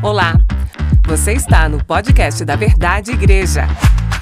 [0.00, 0.34] Olá,
[1.08, 3.62] você está no podcast da Verdade Igreja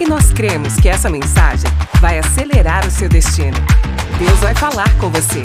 [0.00, 1.70] e nós cremos que essa mensagem
[2.00, 3.58] vai acelerar o seu destino.
[4.18, 5.42] Deus vai falar com você.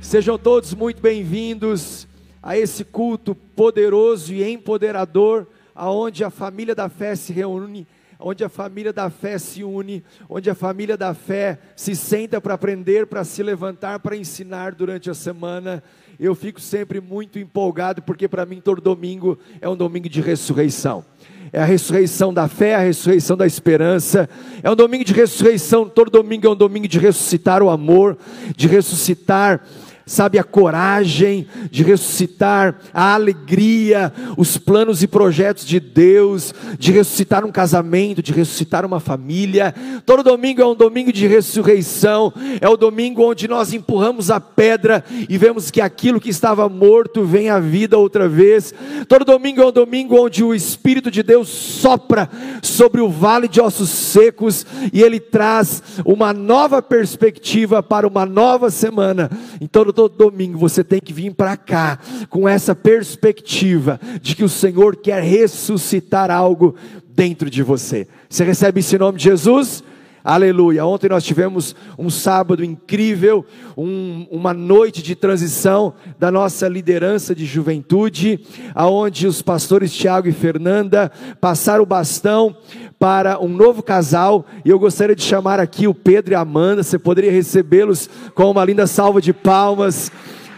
[0.00, 2.08] Sejam todos muito bem-vindos
[2.42, 7.86] a esse culto poderoso e empoderador, aonde a família da fé se reúne,
[8.18, 12.54] onde a família da fé se une, onde a família da fé se senta para
[12.54, 15.84] aprender, para se levantar, para ensinar durante a semana
[16.18, 21.04] eu fico sempre muito empolgado, porque para mim todo domingo é um domingo de ressurreição.
[21.52, 24.28] É a ressurreição da fé, a ressurreição da esperança.
[24.62, 28.18] É um domingo de ressurreição, todo domingo é um domingo de ressuscitar o amor,
[28.56, 29.62] de ressuscitar
[30.08, 37.44] sabe, a coragem de ressuscitar, a alegria, os planos e projetos de Deus, de ressuscitar
[37.44, 39.74] um casamento, de ressuscitar uma família.
[40.06, 45.04] Todo domingo é um domingo de ressurreição, é o domingo onde nós empurramos a pedra
[45.28, 48.72] e vemos que aquilo que estava morto vem à vida outra vez.
[49.08, 52.30] Todo domingo é um domingo onde o Espírito de Deus sopra
[52.62, 58.70] sobre o vale de ossos secos e ele traz uma nova perspectiva para uma nova
[58.70, 59.28] semana.
[59.60, 59.66] Em
[59.96, 64.94] todo domingo você tem que vir para cá com essa perspectiva de que o Senhor
[64.94, 66.76] quer ressuscitar algo
[67.08, 68.06] dentro de você.
[68.28, 69.82] Você recebe esse nome de Jesus?
[70.28, 70.84] Aleluia.
[70.84, 73.46] Ontem nós tivemos um sábado incrível,
[73.76, 78.40] um, uma noite de transição da nossa liderança de juventude,
[78.74, 82.56] aonde os pastores Tiago e Fernanda passaram o bastão
[82.98, 86.82] para um novo casal, e eu gostaria de chamar aqui o Pedro e a Amanda.
[86.82, 90.10] Você poderia recebê-los com uma linda salva de palmas.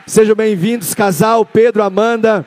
[0.06, 2.46] Sejam bem-vindos, casal Pedro, Amanda.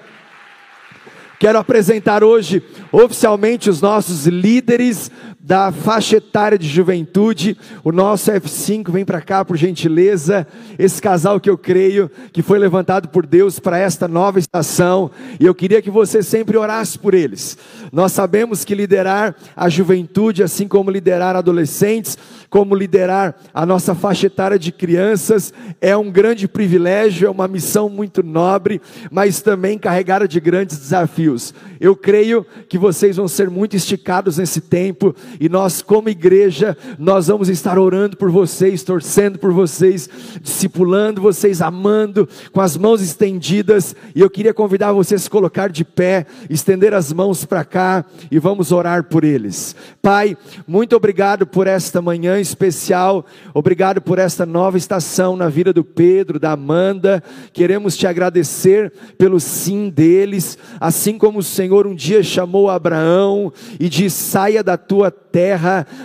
[1.41, 2.61] Quero apresentar hoje
[2.91, 5.09] oficialmente os nossos líderes
[5.51, 7.57] da faixa etária de juventude.
[7.83, 10.47] O nosso F5 vem para cá, por gentileza.
[10.79, 15.11] Esse casal que eu creio que foi levantado por Deus para esta nova estação.
[15.41, 17.57] E eu queria que você sempre orasse por eles.
[17.91, 22.17] Nós sabemos que liderar a juventude, assim como liderar adolescentes,
[22.51, 27.89] como liderar a nossa faixa etária de crianças, é um grande privilégio, é uma missão
[27.89, 31.53] muito nobre, mas também carregada de grandes desafios.
[31.79, 37.25] Eu creio que vocês vão ser muito esticados nesse tempo e nós, como igreja, nós
[37.25, 40.07] vamos estar orando por vocês, torcendo por vocês,
[40.39, 43.95] discipulando vocês, amando, com as mãos estendidas.
[44.13, 48.05] E eu queria convidar vocês a se colocar de pé, estender as mãos para cá
[48.29, 49.75] e vamos orar por eles.
[49.99, 50.37] Pai,
[50.67, 53.25] muito obrigado por esta manhã especial.
[53.51, 57.23] Obrigado por esta nova estação na vida do Pedro, da Amanda.
[57.51, 63.89] Queremos te agradecer pelo sim deles, assim como o Senhor um dia chamou Abraão e
[63.89, 65.30] disse: saia da tua terra,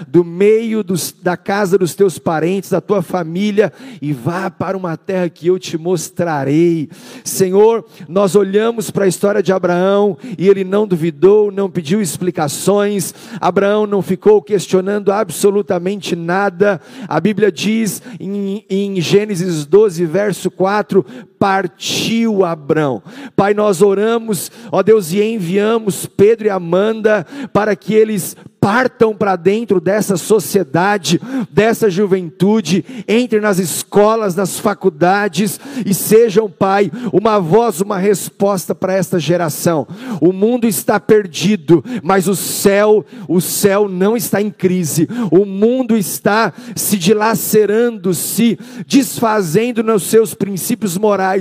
[0.08, 4.96] do meio dos, da casa dos teus parentes, da tua família, e vá para uma
[4.96, 6.88] terra que eu te mostrarei.
[7.24, 13.14] Senhor, nós olhamos para a história de Abraão e ele não duvidou, não pediu explicações,
[13.40, 16.80] Abraão não ficou questionando absolutamente nada.
[17.08, 21.04] A Bíblia diz em, em Gênesis 12, verso 4:
[21.38, 23.02] partiu Abraão.
[23.34, 28.36] Pai, nós oramos, ó Deus, e enviamos Pedro e Amanda para que eles
[28.66, 31.20] partam para dentro dessa sociedade,
[31.52, 38.94] dessa juventude, entrem nas escolas, nas faculdades e sejam, Pai, uma voz, uma resposta para
[38.94, 39.86] esta geração.
[40.20, 45.08] O mundo está perdido, mas o céu, o céu não está em crise.
[45.30, 51.35] O mundo está se dilacerando, se desfazendo nos seus princípios morais.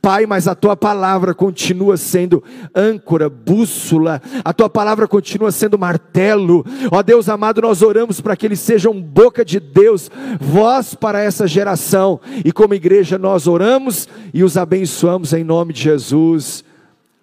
[0.00, 2.42] Pai, mas a tua palavra continua sendo
[2.74, 4.20] âncora, bússola.
[4.44, 9.00] A tua palavra continua sendo martelo Ó Deus amado, nós oramos para que eles sejam
[9.00, 10.10] boca de Deus,
[10.40, 12.20] voz para essa geração.
[12.44, 16.64] E como igreja nós oramos e os abençoamos em nome de Jesus.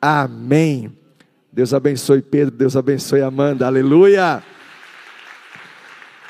[0.01, 0.91] Amém.
[1.51, 3.65] Deus abençoe Pedro, Deus abençoe Amanda.
[3.65, 4.43] Aleluia.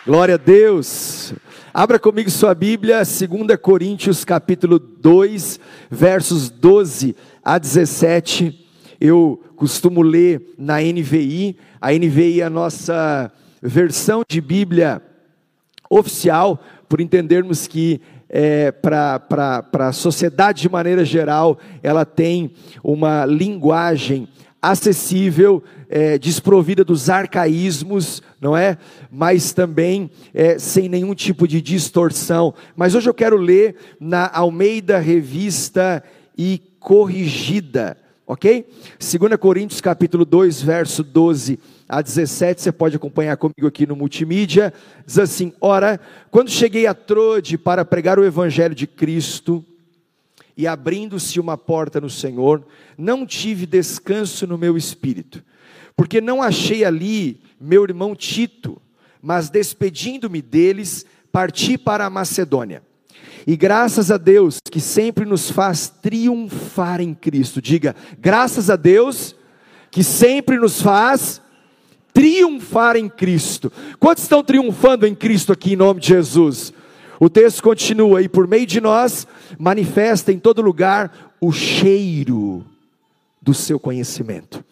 [0.06, 1.34] Glória a Deus.
[1.78, 5.60] Abra comigo sua Bíblia, 2 Coríntios capítulo 2,
[5.92, 7.14] versos 12
[7.44, 8.66] a 17.
[8.98, 13.30] Eu costumo ler na NVI, a NVI é a nossa
[13.62, 15.02] versão de Bíblia
[15.90, 18.00] oficial, por entendermos que
[18.30, 24.30] é, para a sociedade de maneira geral, ela tem uma linguagem
[24.72, 28.78] acessível, é, desprovida dos arcaísmos, não é?
[29.12, 32.54] Mas também é, sem nenhum tipo de distorção.
[32.76, 36.04] Mas hoje eu quero ler na Almeida Revista
[36.38, 37.98] e Corrigida
[38.28, 38.66] ok?
[39.00, 44.74] 2 Coríntios capítulo 2, verso 12 a 17, você pode acompanhar comigo aqui no multimídia,
[45.06, 46.00] diz assim, ora,
[46.32, 49.64] quando cheguei a Trode para pregar o evangelho de Cristo,
[50.58, 52.66] e abrindo-se uma porta no Senhor,
[52.98, 55.44] não tive descanso no meu espírito,
[55.96, 58.82] porque não achei ali meu irmão Tito,
[59.22, 62.84] mas despedindo-me deles, parti para a Macedônia.
[63.48, 67.62] E graças a Deus que sempre nos faz triunfar em Cristo.
[67.62, 69.36] Diga, graças a Deus
[69.92, 71.42] que sempre nos faz
[72.14, 73.72] triunfar em Cristo.
[74.00, 76.74] Quantos estão triunfando em Cristo aqui em nome de Jesus?
[77.20, 79.28] O texto continua, e por meio de nós,
[79.58, 82.66] manifesta em todo lugar o cheiro
[83.42, 84.64] do seu conhecimento.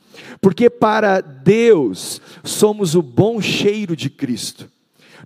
[0.42, 4.70] Porque para Deus somos o bom cheiro de Cristo,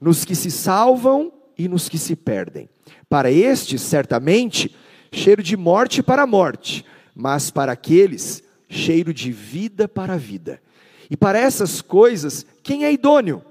[0.02, 2.70] nos que se salvam e nos que se perdem.
[3.10, 4.76] Para estes, certamente,
[5.12, 6.86] cheiro de morte para a morte,
[7.16, 10.62] mas para aqueles, cheiro de vida para a vida.
[11.10, 13.42] E para essas coisas, quem é idôneo?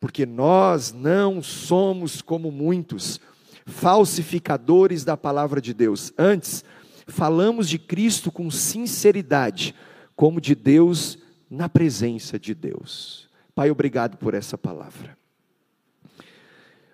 [0.00, 3.20] Porque nós não somos como muitos
[3.66, 6.12] falsificadores da palavra de Deus.
[6.16, 6.64] Antes,
[7.06, 9.74] falamos de Cristo com sinceridade,
[10.14, 11.18] como de Deus
[11.50, 13.28] na presença de Deus.
[13.54, 15.16] Pai, obrigado por essa palavra.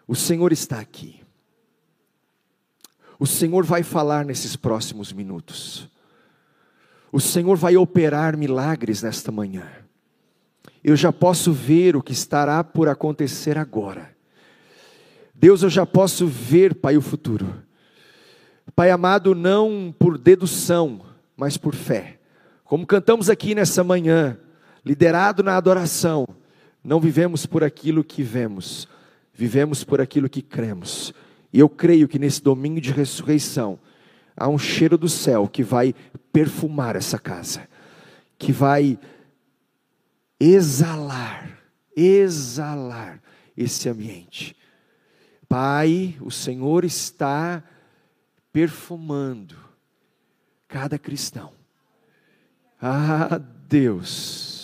[0.07, 1.21] O Senhor está aqui.
[3.19, 5.89] O Senhor vai falar nesses próximos minutos.
[7.13, 9.84] O Senhor vai operar milagres nesta manhã
[10.85, 14.15] eu já posso ver o que estará por acontecer agora.
[15.35, 17.63] Deus, eu já posso ver, Pai, o futuro.
[18.77, 21.01] Pai amado, não por dedução,
[21.35, 22.19] mas por fé.
[22.65, 24.37] Como cantamos aqui nessa manhã,
[24.85, 26.29] liderado na adoração,
[26.83, 28.87] não vivemos por aquilo que vemos,
[29.33, 31.15] vivemos por aquilo que cremos.
[31.51, 33.79] E eu creio que nesse domingo de ressurreição,
[34.37, 35.95] há um cheiro do céu que vai
[36.33, 37.67] perfumar essa casa,
[38.39, 38.99] que vai
[40.45, 41.59] exalar,
[41.97, 43.23] exalar
[43.57, 44.55] esse ambiente.
[45.49, 47.63] Pai, o Senhor está
[48.53, 49.57] perfumando
[50.69, 51.53] cada cristão.
[52.81, 53.39] Ah,
[53.69, 54.55] Deus.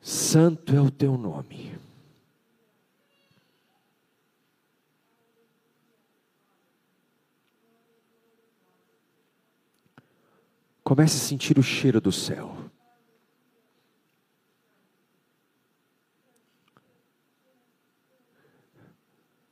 [0.00, 1.78] Santo é o teu nome.
[10.88, 12.56] Comece a sentir o cheiro do céu.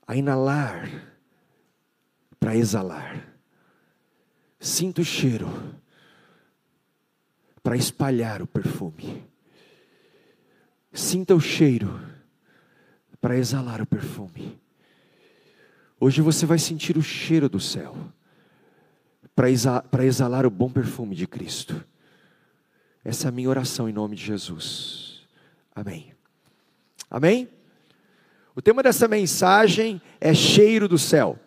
[0.07, 0.89] A inalar
[2.41, 3.39] para exalar.
[4.59, 5.47] Sinta o cheiro
[7.63, 9.23] para espalhar o perfume.
[10.91, 12.01] Sinta o cheiro
[13.21, 14.59] para exalar o perfume.
[16.01, 17.95] Hoje você vai sentir o cheiro do céu
[19.37, 21.85] para exalar o bom perfume de Cristo.
[23.05, 25.21] Essa é a minha oração em nome de Jesus.
[25.75, 26.15] Amém.
[27.11, 27.47] Amém?
[28.55, 31.39] O tema dessa mensagem é cheiro do céu.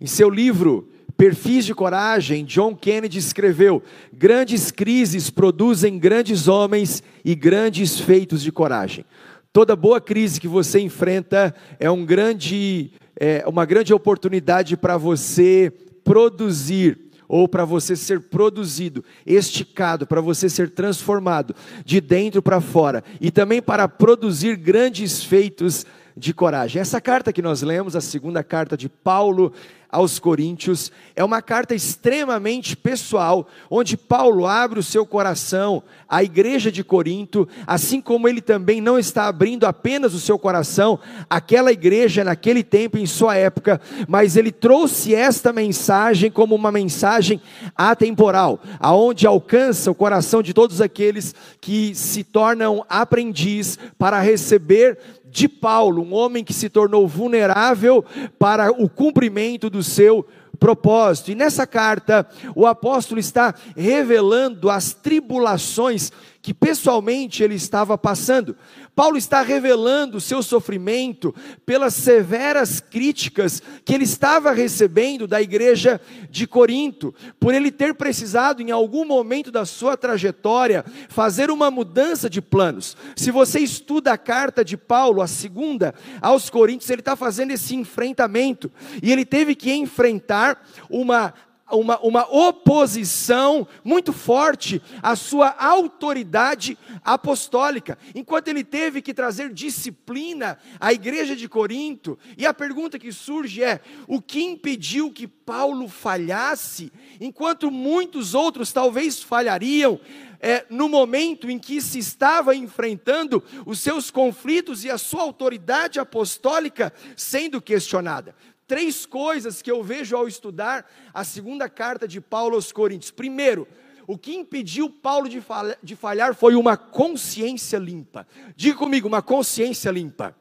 [0.00, 3.82] Em seu livro Perfis de Coragem, John Kennedy escreveu:
[4.12, 9.04] Grandes crises produzem grandes homens e grandes feitos de coragem.
[9.52, 15.72] Toda boa crise que você enfrenta é, um grande, é uma grande oportunidade para você
[16.02, 21.54] produzir ou para você ser produzido, esticado, para você ser transformado
[21.84, 25.84] de dentro para fora e também para produzir grandes feitos
[26.18, 26.80] de coragem.
[26.82, 29.52] Essa carta que nós lemos, a segunda carta de Paulo
[29.90, 36.70] aos Coríntios, é uma carta extremamente pessoal, onde Paulo abre o seu coração à igreja
[36.70, 40.98] de Corinto, assim como ele também não está abrindo apenas o seu coração
[41.28, 47.40] àquela igreja naquele tempo, em sua época, mas ele trouxe esta mensagem como uma mensagem
[47.74, 54.98] atemporal, aonde alcança o coração de todos aqueles que se tornam aprendiz para receber
[55.30, 58.04] de Paulo, um homem que se tornou vulnerável
[58.38, 60.26] para o cumprimento do seu
[60.58, 61.30] propósito.
[61.30, 68.56] E nessa carta, o apóstolo está revelando as tribulações que pessoalmente ele estava passando.
[68.94, 76.00] Paulo está revelando o seu sofrimento pelas severas críticas que ele estava recebendo da igreja
[76.30, 82.28] de Corinto, por ele ter precisado em algum momento da sua trajetória fazer uma mudança
[82.28, 82.96] de planos.
[83.16, 87.74] Se você estuda a carta de Paulo, a segunda aos Coríntios, ele está fazendo esse
[87.74, 88.70] enfrentamento
[89.02, 91.34] e ele teve que enfrentar uma
[91.70, 100.58] uma, uma oposição muito forte à sua autoridade apostólica, enquanto ele teve que trazer disciplina
[100.80, 102.18] à igreja de Corinto.
[102.36, 108.72] E a pergunta que surge é: o que impediu que Paulo falhasse, enquanto muitos outros
[108.72, 110.00] talvez falhariam?
[110.40, 115.98] É, no momento em que se estava enfrentando os seus conflitos e a sua autoridade
[115.98, 118.36] apostólica sendo questionada
[118.68, 123.10] três coisas que eu vejo ao estudar a segunda carta de Paulo aos Coríntios.
[123.10, 123.66] Primeiro,
[124.06, 128.26] o que impediu Paulo de falhar, foi uma consciência limpa.
[128.54, 130.36] Diga comigo, uma consciência limpa.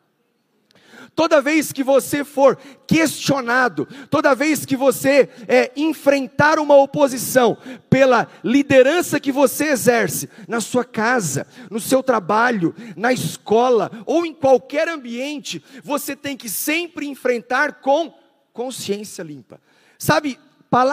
[1.17, 2.55] Toda vez que você for
[2.85, 7.57] questionado, toda vez que você é, enfrentar uma oposição
[7.89, 14.33] pela liderança que você exerce na sua casa, no seu trabalho, na escola ou em
[14.33, 18.13] qualquer ambiente, você tem que sempre enfrentar com
[18.53, 19.59] consciência limpa.
[19.97, 20.37] Sabe,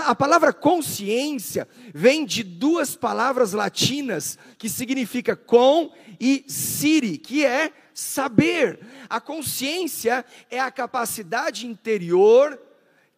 [0.06, 7.70] a palavra consciência vem de duas palavras latinas que significa com e siri, que é
[7.94, 8.80] saber.
[9.08, 12.60] A consciência é a capacidade interior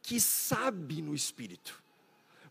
[0.02, 1.82] que sabe no espírito.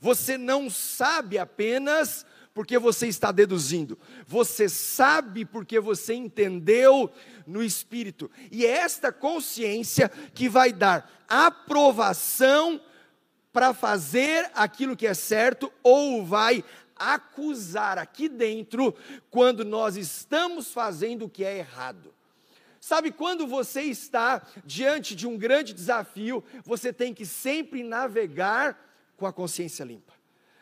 [0.02, 7.12] Você não sabe apenas porque você está deduzindo, você sabe porque você entendeu
[7.46, 8.32] no espírito.
[8.50, 12.80] E é esta consciência que vai dar aprovação
[13.52, 16.64] para fazer aquilo que é certo ou vai
[16.96, 18.96] acusar aqui dentro
[19.30, 22.14] quando nós estamos fazendo o que é errado.
[22.80, 28.80] Sabe, quando você está diante de um grande desafio, você tem que sempre navegar
[29.18, 30.14] com a consciência limpa.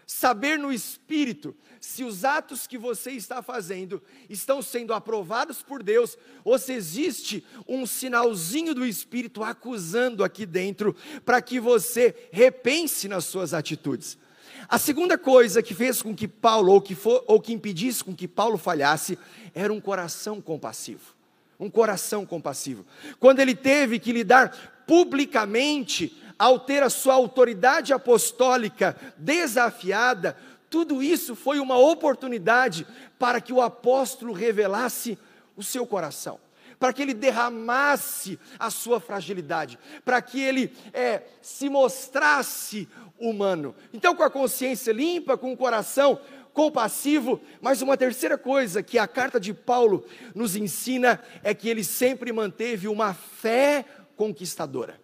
[0.05, 6.17] Saber no espírito se os atos que você está fazendo estão sendo aprovados por Deus
[6.43, 13.25] ou se existe um sinalzinho do espírito acusando aqui dentro para que você repense nas
[13.25, 14.17] suas atitudes.
[14.67, 18.15] A segunda coisa que fez com que Paulo, ou que, for, ou que impedisse com
[18.15, 19.17] que Paulo falhasse,
[19.53, 21.13] era um coração compassivo
[21.59, 22.85] um coração compassivo.
[23.19, 30.35] Quando ele teve que lidar publicamente, ao ter a sua autoridade apostólica desafiada,
[30.69, 32.85] tudo isso foi uma oportunidade
[33.17, 35.17] para que o apóstolo revelasse
[35.55, 36.39] o seu coração,
[36.83, 43.73] para que ele derramasse a sua fragilidade, para que ele é, se mostrasse humano.
[43.93, 46.19] Então, com a consciência limpa, com o coração
[46.51, 51.85] compassivo, mas uma terceira coisa que a carta de Paulo nos ensina é que ele
[51.85, 53.85] sempre manteve uma fé
[54.17, 54.99] conquistadora.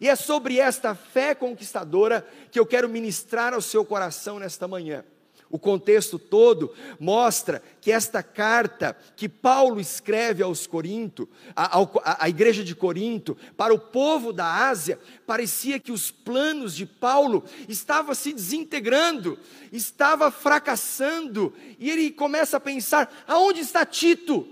[0.00, 5.04] E é sobre esta fé conquistadora que eu quero ministrar ao seu coração nesta manhã.
[5.50, 12.74] O contexto todo mostra que esta carta que Paulo escreve aos Corinto, à, igreja de
[12.74, 19.38] Corinto, para o povo da Ásia, parecia que os planos de Paulo estavam se desintegrando,
[19.70, 24.48] estava fracassando, e ele começa a pensar: aonde está Tito?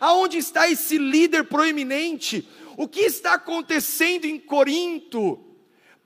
[0.00, 2.48] Aonde está esse líder proeminente?
[2.76, 5.38] O que está acontecendo em Corinto?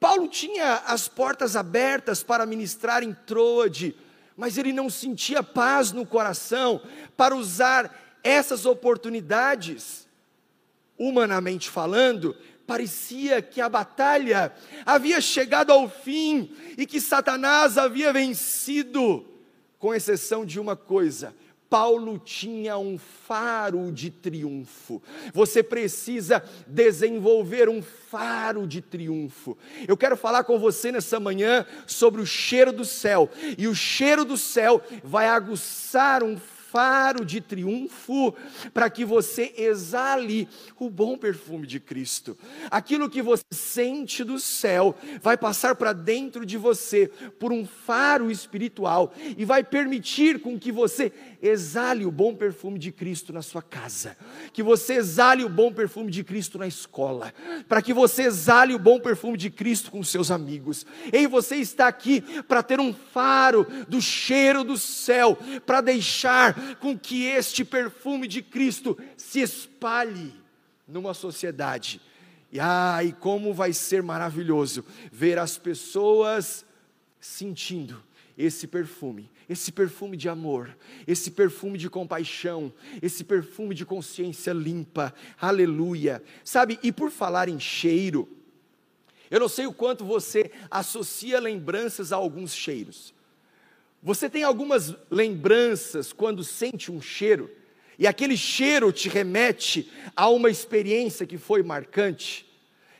[0.00, 3.96] Paulo tinha as portas abertas para ministrar em Troade,
[4.36, 6.80] mas ele não sentia paz no coração
[7.16, 10.08] para usar essas oportunidades.
[10.98, 12.36] Humanamente falando,
[12.66, 14.52] parecia que a batalha
[14.86, 19.26] havia chegado ao fim e que Satanás havia vencido,
[19.78, 21.34] com exceção de uma coisa:
[21.75, 25.02] Paulo tinha um faro de triunfo.
[25.33, 29.59] Você precisa desenvolver um faro de triunfo.
[29.88, 33.28] Eu quero falar com você nessa manhã sobre o cheiro do céu.
[33.59, 36.53] E o cheiro do céu vai aguçar um faro
[37.25, 38.35] de triunfo
[38.73, 42.37] para que você exale o bom perfume de Cristo.
[42.69, 47.07] Aquilo que você sente do céu vai passar para dentro de você
[47.38, 52.90] por um faro espiritual e vai permitir com que você exale o bom perfume de
[52.90, 54.16] Cristo na sua casa,
[54.52, 57.33] que você exale o bom perfume de Cristo na escola,
[57.69, 60.85] para que você exale o bom perfume de Cristo com seus amigos.
[61.12, 66.99] Ei, você está aqui para ter um faro do cheiro do céu, para deixar com
[66.99, 70.35] que este perfume de Cristo se espalhe
[70.87, 72.00] numa sociedade.
[72.52, 76.64] E ai, como vai ser maravilhoso ver as pessoas
[77.21, 78.02] sentindo
[78.37, 85.14] esse perfume, esse perfume de amor, esse perfume de compaixão, esse perfume de consciência limpa,
[85.40, 86.23] aleluia.
[86.44, 88.28] Sabe, e por falar em cheiro,
[89.30, 93.13] eu não sei o quanto você associa lembranças a alguns cheiros.
[94.04, 97.50] Você tem algumas lembranças quando sente um cheiro,
[97.99, 102.44] e aquele cheiro te remete a uma experiência que foi marcante.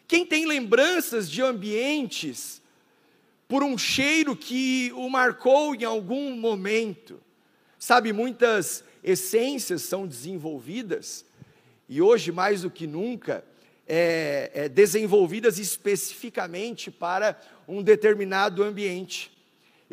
[0.09, 2.63] Quem tem lembranças de ambientes
[3.47, 7.21] por um cheiro que o marcou em algum momento.
[7.79, 11.23] Sabe, muitas essências são desenvolvidas,
[11.87, 13.45] e hoje mais do que nunca,
[13.87, 19.34] é, é, desenvolvidas especificamente para um determinado ambiente.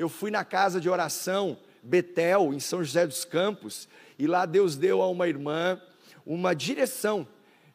[0.01, 4.75] Eu fui na casa de oração Betel, em São José dos Campos, e lá Deus
[4.75, 5.79] deu a uma irmã
[6.25, 7.27] uma direção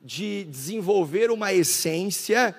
[0.03, 2.53] de desenvolver uma essência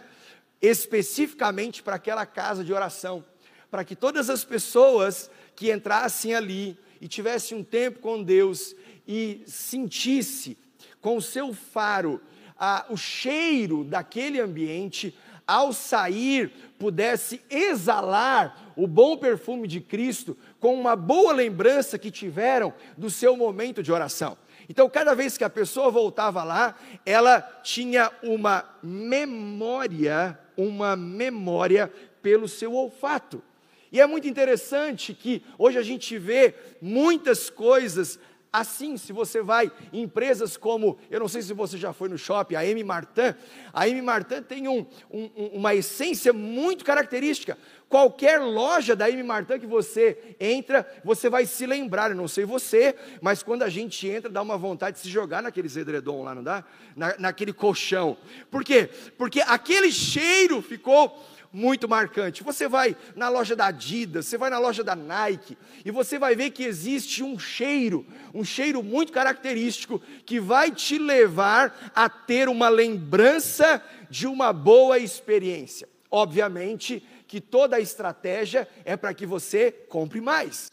[0.61, 3.25] especificamente para aquela casa de oração,
[3.69, 8.73] para que todas as pessoas que entrassem ali e tivessem um tempo com Deus
[9.05, 10.57] e sentisse
[11.01, 12.21] com o seu faro
[12.57, 15.13] a, o cheiro daquele ambiente,
[15.47, 22.73] ao sair, pudesse exalar o bom perfume de Cristo com uma boa lembrança que tiveram
[22.97, 24.37] do seu momento de oração.
[24.69, 26.75] Então, cada vez que a pessoa voltava lá,
[27.05, 33.41] ela tinha uma memória, uma memória pelo seu olfato.
[33.89, 38.19] E é muito interessante que hoje a gente vê muitas coisas
[38.51, 42.17] Assim, se você vai em empresas como, eu não sei se você já foi no
[42.17, 42.83] shopping, a M.
[42.83, 43.35] Martin,
[43.73, 44.01] a M.
[44.01, 47.57] Martin tem um, um, uma essência muito característica.
[47.89, 49.21] Qualquer loja da M.
[49.23, 53.69] Martin que você entra, você vai se lembrar, eu não sei você, mas quando a
[53.69, 56.63] gente entra, dá uma vontade de se jogar naqueles edredom lá, não dá?
[56.95, 58.17] Na, naquele colchão.
[58.51, 58.89] Por quê?
[59.17, 61.17] Porque aquele cheiro ficou
[61.57, 62.43] muito marcante.
[62.43, 66.35] Você vai na loja da Adidas, você vai na loja da Nike, e você vai
[66.35, 72.47] ver que existe um cheiro, um cheiro muito característico, que vai te levar a ter
[72.47, 75.89] uma lembrança de uma boa experiência.
[76.11, 80.71] Obviamente que toda a estratégia é para que você compre mais.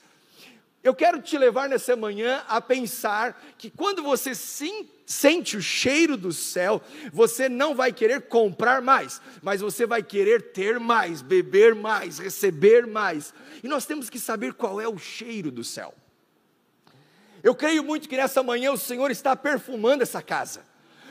[0.84, 6.14] Eu quero te levar nessa manhã a pensar que quando você sim, sente o cheiro
[6.14, 11.74] do céu, você não vai querer comprar mais, mas você vai querer ter mais, beber
[11.74, 13.32] mais, receber mais.
[13.62, 15.94] E nós temos que saber qual é o cheiro do céu.
[17.42, 20.66] Eu creio muito que nessa manhã o Senhor está perfumando essa casa.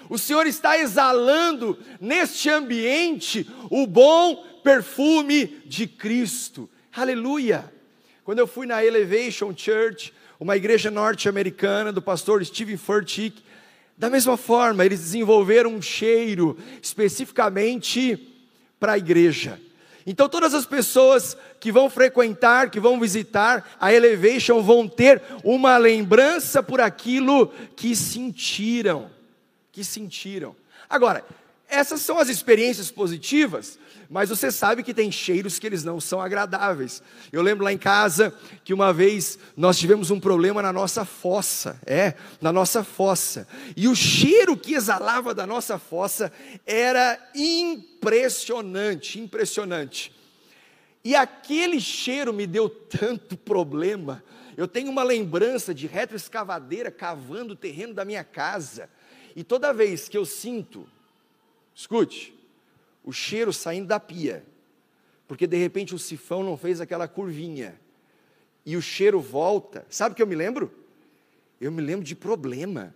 [0.08, 6.70] O Senhor está exalando neste ambiente o bom perfume de Cristo.
[6.96, 7.73] Aleluia!
[8.24, 13.44] Quando eu fui na Elevation Church, uma igreja norte-americana do pastor Steve Furtick,
[13.98, 18.18] da mesma forma, eles desenvolveram um cheiro especificamente
[18.80, 19.60] para a igreja.
[20.06, 25.78] Então, todas as pessoas que vão frequentar, que vão visitar a Elevation, vão ter uma
[25.78, 29.12] lembrança por aquilo que sentiram.
[29.70, 30.56] Que sentiram.
[30.90, 31.26] Agora,
[31.68, 33.80] essas são as experiências positivas,
[34.14, 37.02] mas você sabe que tem cheiros que eles não são agradáveis.
[37.32, 38.32] Eu lembro lá em casa
[38.64, 43.48] que uma vez nós tivemos um problema na nossa fossa, é, na nossa fossa.
[43.76, 46.32] E o cheiro que exalava da nossa fossa
[46.64, 50.14] era impressionante, impressionante.
[51.04, 54.24] E aquele cheiro me deu tanto problema.
[54.56, 58.88] Eu tenho uma lembrança de retroescavadeira cavando o terreno da minha casa.
[59.36, 60.88] E toda vez que eu sinto
[61.76, 62.34] Escute,
[63.04, 64.44] o cheiro saindo da pia,
[65.28, 67.80] porque de repente o sifão não fez aquela curvinha,
[68.66, 69.86] e o cheiro volta.
[69.90, 70.72] Sabe o que eu me lembro?
[71.60, 72.96] Eu me lembro de problema.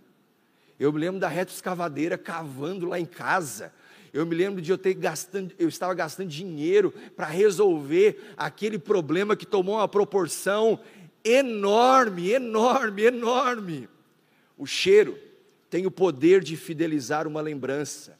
[0.80, 3.74] Eu me lembro da reta escavadeira cavando lá em casa.
[4.14, 9.36] Eu me lembro de eu ter gastando, eu estava gastando dinheiro para resolver aquele problema
[9.36, 10.80] que tomou uma proporção
[11.24, 13.90] enorme, enorme, enorme.
[14.58, 15.20] O cheiro
[15.70, 18.18] tem o poder de fidelizar uma lembrança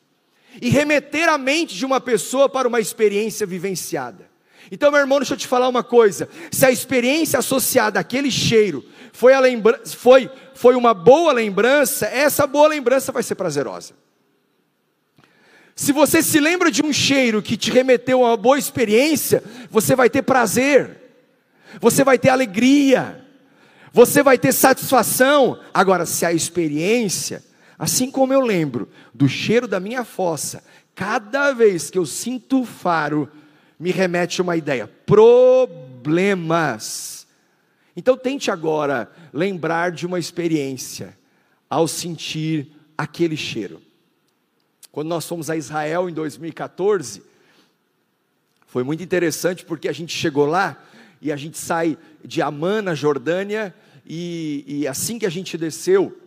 [0.62, 4.30] e remeter a mente de uma pessoa para uma experiência vivenciada.
[4.72, 8.84] Então, meu irmão, deixa eu te falar uma coisa: se a experiência associada àquele cheiro
[9.14, 13.94] foi, a lembra foi, foi uma boa lembrança, essa boa lembrança vai ser prazerosa.
[15.76, 19.96] Se você se lembra de um cheiro que te remeteu a uma boa experiência, você
[19.96, 20.98] vai ter prazer,
[21.80, 23.24] você vai ter alegria,
[23.94, 25.60] você vai ter satisfação.
[25.72, 27.44] Agora, se a experiência
[27.78, 30.64] Assim como eu lembro do cheiro da minha fossa,
[30.96, 33.30] cada vez que eu sinto faro,
[33.80, 37.28] me remete uma ideia: problemas.
[37.96, 41.18] Então tente agora lembrar de uma experiência
[41.70, 43.82] ao sentir aquele cheiro.
[44.92, 47.22] Quando nós fomos a Israel em 2014,
[48.66, 50.84] foi muito interessante porque a gente chegou lá
[51.22, 53.74] e a gente sai de Amman, na Jordânia,
[54.06, 56.18] e, e assim que a gente desceu,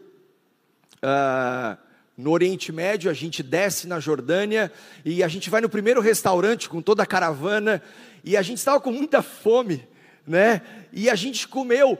[1.02, 1.76] uh,
[2.16, 4.70] no Oriente Médio, a gente desce na Jordânia
[5.04, 7.82] e a gente vai no primeiro restaurante com toda a caravana
[8.22, 9.88] e a gente estava com muita fome,
[10.26, 10.62] né?
[10.92, 11.98] E a gente comeu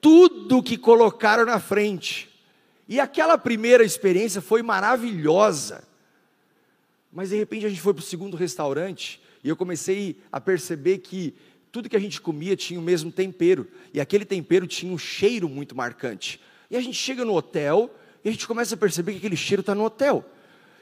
[0.00, 2.28] tudo que colocaram na frente.
[2.88, 5.84] E aquela primeira experiência foi maravilhosa.
[7.12, 10.98] Mas de repente a gente foi para o segundo restaurante E eu comecei a perceber
[10.98, 11.34] que
[11.70, 15.48] tudo que a gente comia tinha o mesmo tempero, e aquele tempero tinha um cheiro
[15.48, 16.38] muito marcante.
[16.70, 17.90] E a gente chega no hotel
[18.24, 20.24] e a gente começa a perceber que aquele cheiro está no hotel.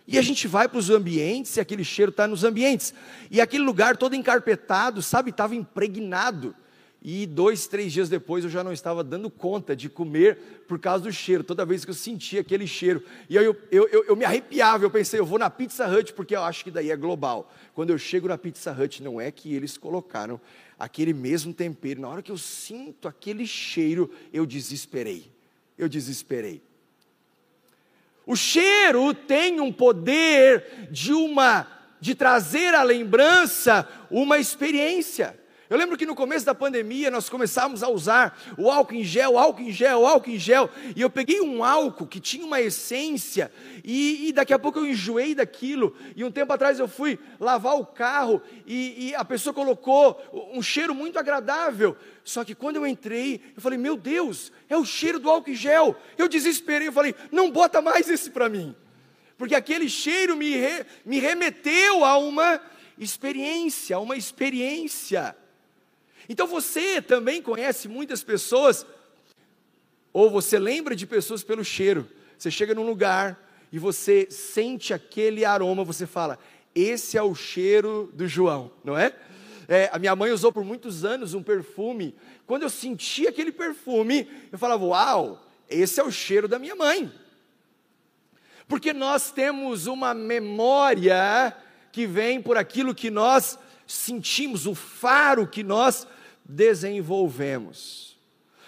[0.06, 2.92] E a gente vai para os ambientes e aquele cheiro está nos ambientes.
[3.30, 6.54] E aquele lugar todo encarpetado, sabe, estava impregnado.
[7.02, 11.04] E dois, três dias depois eu já não estava dando conta de comer por causa
[11.04, 13.02] do cheiro, toda vez que eu sentia aquele cheiro.
[13.28, 16.12] E aí eu, eu, eu, eu, me arrepiava, eu pensei, eu vou na Pizza Hut
[16.12, 17.50] porque eu acho que daí é global.
[17.72, 20.38] Quando eu chego na Pizza Hut, não é que eles colocaram
[20.78, 22.02] aquele mesmo tempero.
[22.02, 25.30] Na hora que eu sinto aquele cheiro, eu desesperei.
[25.78, 26.62] Eu desesperei.
[28.30, 31.66] O cheiro tem um poder de uma
[32.00, 35.36] de trazer à lembrança uma experiência.
[35.70, 39.38] Eu lembro que no começo da pandemia nós começamos a usar o álcool em gel,
[39.38, 43.52] álcool em gel, álcool em gel, e eu peguei um álcool que tinha uma essência,
[43.84, 47.76] e, e daqui a pouco eu enjoei daquilo, e um tempo atrás eu fui lavar
[47.76, 50.20] o carro, e, e a pessoa colocou
[50.52, 54.84] um cheiro muito agradável, só que quando eu entrei, eu falei, meu Deus, é o
[54.84, 58.74] cheiro do álcool em gel, eu desesperei, eu falei, não bota mais esse para mim,
[59.38, 62.60] porque aquele cheiro me, re, me remeteu a uma
[62.98, 65.36] experiência, a uma experiência,
[66.28, 68.86] então você também conhece muitas pessoas,
[70.12, 72.08] ou você lembra de pessoas pelo cheiro.
[72.36, 73.38] Você chega num lugar
[73.72, 76.38] e você sente aquele aroma, você fala:
[76.74, 79.14] esse é o cheiro do João, não é?
[79.68, 79.90] é?
[79.92, 82.14] a minha mãe usou por muitos anos um perfume.
[82.46, 87.10] Quando eu sentia aquele perfume, eu falava: Uau, esse é o cheiro da minha mãe.
[88.66, 91.56] Porque nós temos uma memória
[91.90, 93.58] que vem por aquilo que nós
[93.90, 96.06] sentimos, o faro que nós
[96.44, 98.16] desenvolvemos.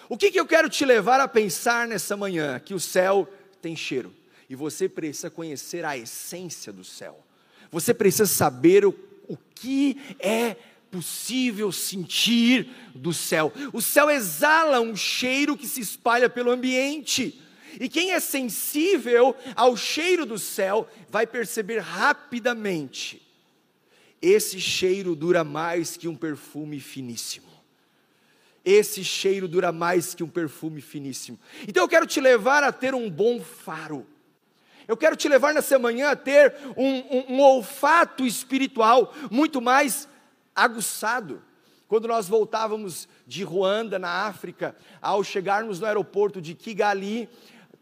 [0.08, 2.58] O que, que eu quero te levar a pensar nessa manhã?
[2.58, 3.28] Que o céu
[3.60, 4.12] tem cheiro
[4.50, 7.24] e você precisa conhecer a essência do céu.
[7.70, 8.94] Você precisa saber o,
[9.26, 10.56] o que é
[10.90, 13.50] possível sentir do céu.
[13.72, 17.40] O céu exala um cheiro que se espalha pelo ambiente.
[17.80, 23.22] E quem é sensível ao cheiro do céu vai perceber rapidamente.
[24.22, 27.52] Esse cheiro dura mais que um perfume finíssimo
[28.64, 31.38] esse cheiro dura mais que um perfume finíssimo.
[31.66, 34.06] Então eu quero te levar a ter um bom faro.
[34.86, 40.08] Eu quero te levar nessa manhã a ter um, um, um olfato espiritual muito mais
[40.54, 41.42] aguçado.
[41.88, 47.28] Quando nós voltávamos de Ruanda, na África, ao chegarmos no aeroporto de Kigali,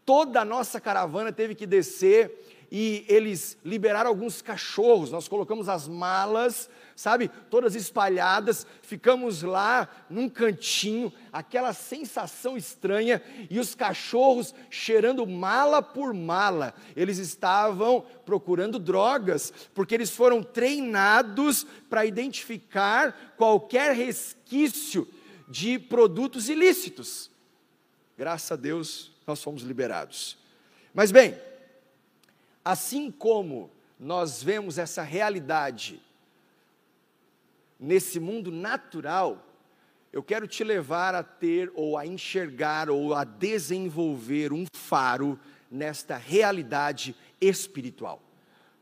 [0.05, 5.11] toda a nossa caravana teve que descer e eles liberaram alguns cachorros.
[5.11, 6.69] Nós colocamos as malas
[7.01, 15.81] sabe, todas espalhadas, ficamos lá num cantinho, aquela sensação estranha, e os cachorros cheirando mala
[15.81, 25.07] por mala, eles estavam procurando drogas, porque eles foram treinados para identificar qualquer resquício
[25.47, 27.31] de produtos ilícitos.
[28.15, 30.37] Graças a Deus, nós fomos liberados.
[30.93, 31.35] Mas bem,
[32.63, 33.69] assim como
[33.99, 36.01] nós vemos essa realidade
[37.79, 39.47] nesse mundo natural,
[40.13, 46.15] eu quero te levar a ter, ou a enxergar, ou a desenvolver um faro nesta
[46.15, 48.21] realidade espiritual.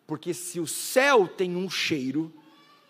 [0.06, 2.34] Porque se o céu tem um cheiro,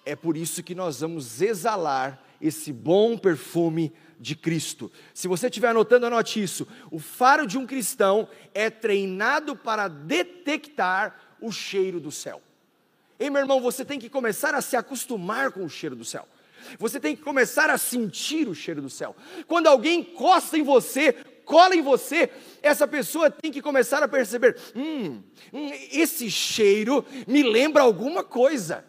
[0.06, 4.92] é por isso que nós vamos exalar esse bom perfume de Cristo.
[5.14, 6.68] Se você estiver anotando, anote isso.
[6.92, 12.42] O faro de um cristão é treinado para detectar o cheiro do céu.
[13.18, 16.28] Ei, meu irmão, você tem que começar a se acostumar com o cheiro do céu.
[16.78, 19.16] Você tem que começar a sentir o cheiro do céu.
[19.48, 21.14] Quando alguém encosta em você,
[21.46, 22.30] cola em você,
[22.62, 25.22] essa pessoa tem que começar a perceber: hum,
[25.54, 28.86] hum, esse cheiro me lembra alguma coisa.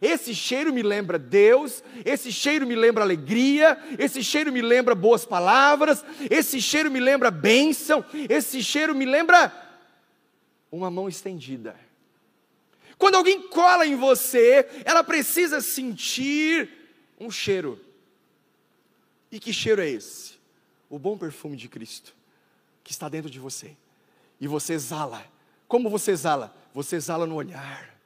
[0.00, 5.26] Esse cheiro me lembra Deus, esse cheiro me lembra alegria, esse cheiro me lembra boas
[5.26, 9.52] palavras, esse cheiro me lembra bênção, esse cheiro me lembra
[10.72, 11.78] uma mão estendida.
[12.96, 16.70] Quando alguém cola em você, ela precisa sentir
[17.18, 17.78] um cheiro.
[19.30, 20.34] E que cheiro é esse?
[20.88, 22.14] O bom perfume de Cristo,
[22.82, 23.76] que está dentro de você.
[24.40, 25.24] E você exala.
[25.68, 26.56] Como você exala?
[26.72, 27.99] Você exala no olhar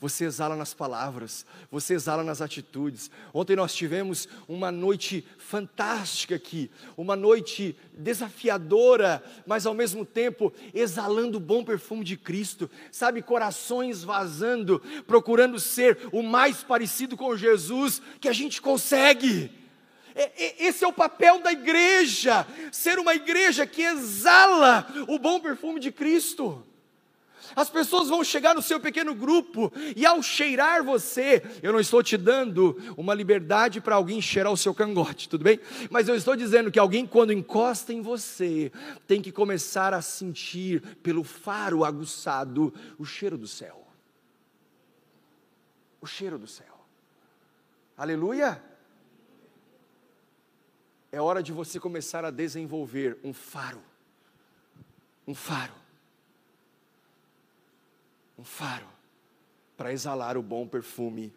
[0.00, 3.10] você exala nas palavras, você exala nas atitudes.
[3.34, 11.36] Ontem nós tivemos uma noite fantástica aqui, uma noite desafiadora, mas ao mesmo tempo exalando
[11.36, 18.00] o bom perfume de Cristo, sabe, corações vazando, procurando ser o mais parecido com Jesus
[18.18, 19.52] que a gente consegue.
[20.58, 25.92] Esse é o papel da igreja, ser uma igreja que exala o bom perfume de
[25.92, 26.66] Cristo.
[27.54, 32.02] As pessoas vão chegar no seu pequeno grupo e ao cheirar você, eu não estou
[32.02, 35.58] te dando uma liberdade para alguém cheirar o seu cangote, tudo bem?
[35.90, 38.70] Mas eu estou dizendo que alguém, quando encosta em você,
[39.06, 43.86] tem que começar a sentir, pelo faro aguçado, o cheiro do céu.
[46.00, 46.66] O cheiro do céu.
[47.96, 48.62] Aleluia!
[51.12, 53.82] É hora de você começar a desenvolver um faro.
[55.26, 55.79] Um faro
[58.40, 58.86] um faro
[59.76, 61.30] para exalar o bom perfume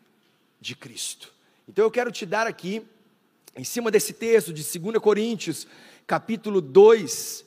[0.61, 1.33] de Cristo.
[1.67, 2.81] Então eu quero te dar aqui,
[3.57, 5.67] em cima desse texto de 2 Coríntios,
[6.07, 7.43] capítulo 2,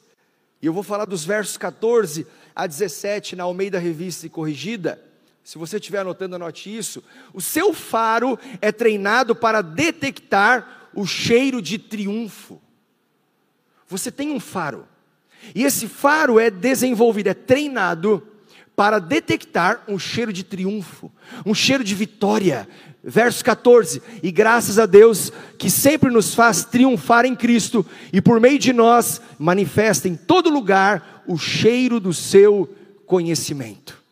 [0.60, 5.02] e eu vou falar dos versos 14 a 17 na Almeida Revista e Corrigida.
[5.42, 7.02] Se você estiver anotando, anote isso.
[7.32, 12.60] O seu faro é treinado para detectar o cheiro de triunfo.
[13.88, 14.86] Você tem um faro,
[15.54, 18.35] e esse faro é desenvolvido, é treinado
[18.76, 21.10] para detectar um cheiro de triunfo,
[21.46, 22.68] um cheiro de vitória.
[23.02, 28.38] Verso 14: E graças a Deus que sempre nos faz triunfar em Cristo e por
[28.38, 32.68] meio de nós manifesta em todo lugar o cheiro do seu
[33.06, 34.05] conhecimento.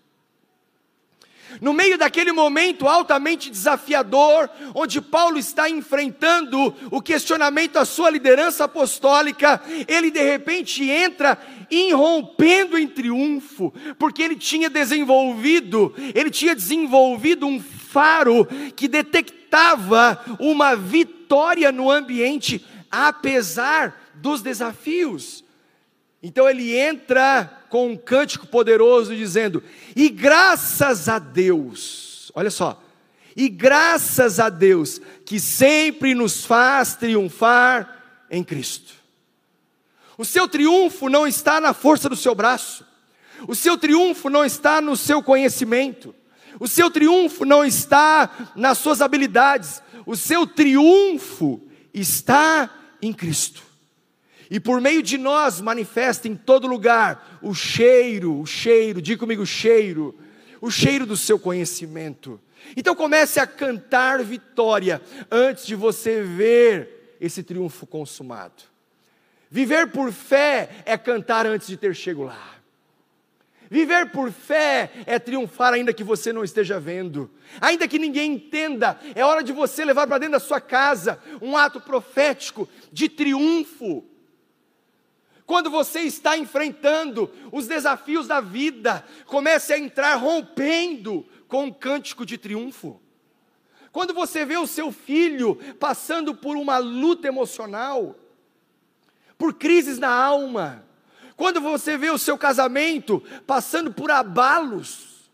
[1.65, 8.65] No meio daquele momento altamente desafiador, onde Paulo está enfrentando o questionamento à sua liderança
[8.65, 11.39] apostólica, ele de repente entra
[11.71, 18.47] irrompendo em triunfo, porque ele tinha desenvolvido, ele tinha desenvolvido um faro
[18.77, 25.43] que detectava uma vitória no ambiente, apesar dos desafios.
[26.23, 29.61] Então ele entra com um cântico poderoso dizendo:
[29.97, 32.81] E graças a Deus, olha só,
[33.35, 38.93] e graças a Deus que sempre nos faz triunfar em Cristo.
[40.17, 42.87] O seu triunfo não está na força do seu braço,
[43.49, 46.15] o seu triunfo não está no seu conhecimento,
[46.61, 51.61] o seu triunfo não está nas suas habilidades, o seu triunfo
[51.93, 52.71] está
[53.03, 53.64] em Cristo.
[54.51, 59.43] E por meio de nós manifesta em todo lugar o cheiro, o cheiro, diga comigo
[59.43, 60.15] o cheiro,
[60.61, 62.41] o cheiro do seu conhecimento.
[62.77, 68.65] Então comece a cantar vitória antes de você ver esse triunfo consumado.
[69.51, 72.55] Viver por fé é cantar antes de ter chego lá.
[73.71, 77.31] Viver por fé é triunfar ainda que você não esteja vendo,
[77.61, 78.99] ainda que ninguém entenda.
[79.15, 84.05] É hora de você levar para dentro da sua casa um ato profético de triunfo.
[85.47, 92.25] Quando você está enfrentando os desafios da vida, comece a entrar rompendo com um cântico
[92.25, 93.01] de triunfo.
[93.93, 98.17] Quando você vê o seu filho passando por uma luta emocional,
[99.37, 100.85] por crises na alma,
[101.37, 105.31] quando você vê o seu casamento passando por abalos,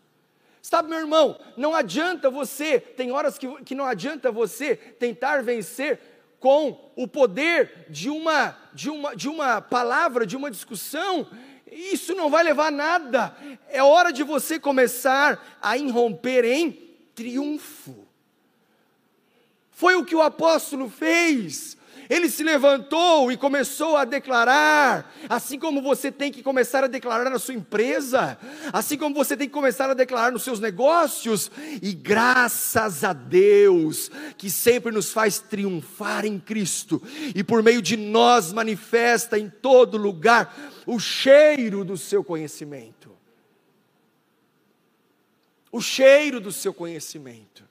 [0.61, 6.10] sabe, meu irmão, não adianta você, tem horas que, que não adianta você tentar vencer
[6.41, 11.27] com o poder de uma, de uma, de uma palavra, de uma discussão,
[11.71, 13.37] isso não vai levar a nada.
[13.69, 16.71] É hora de você começar a irromper em
[17.13, 18.07] triunfo.
[19.69, 21.77] Foi o que o apóstolo fez.
[22.11, 27.29] Ele se levantou e começou a declarar, assim como você tem que começar a declarar
[27.29, 28.37] na sua empresa,
[28.73, 31.49] assim como você tem que começar a declarar nos seus negócios,
[31.81, 37.01] e graças a Deus, que sempre nos faz triunfar em Cristo,
[37.33, 40.53] e por meio de nós manifesta em todo lugar
[40.85, 43.09] o cheiro do seu conhecimento.
[45.71, 47.63] O cheiro do seu conhecimento.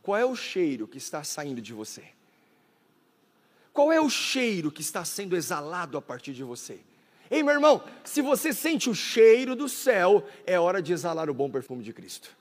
[0.00, 2.16] Qual é o cheiro que está saindo de você?
[3.78, 6.80] Qual é o cheiro que está sendo exalado a partir de você?
[7.30, 11.34] Ei, meu irmão, se você sente o cheiro do céu, é hora de exalar o
[11.34, 12.36] bom perfume de Cristo.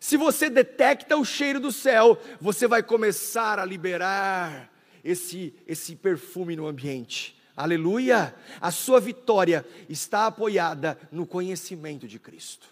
[0.00, 4.72] Se você detecta o cheiro do céu, você vai começar a liberar
[5.04, 7.38] esse, esse perfume no ambiente.
[7.54, 8.34] Aleluia!
[8.58, 12.68] A sua vitória está apoiada no conhecimento de Cristo.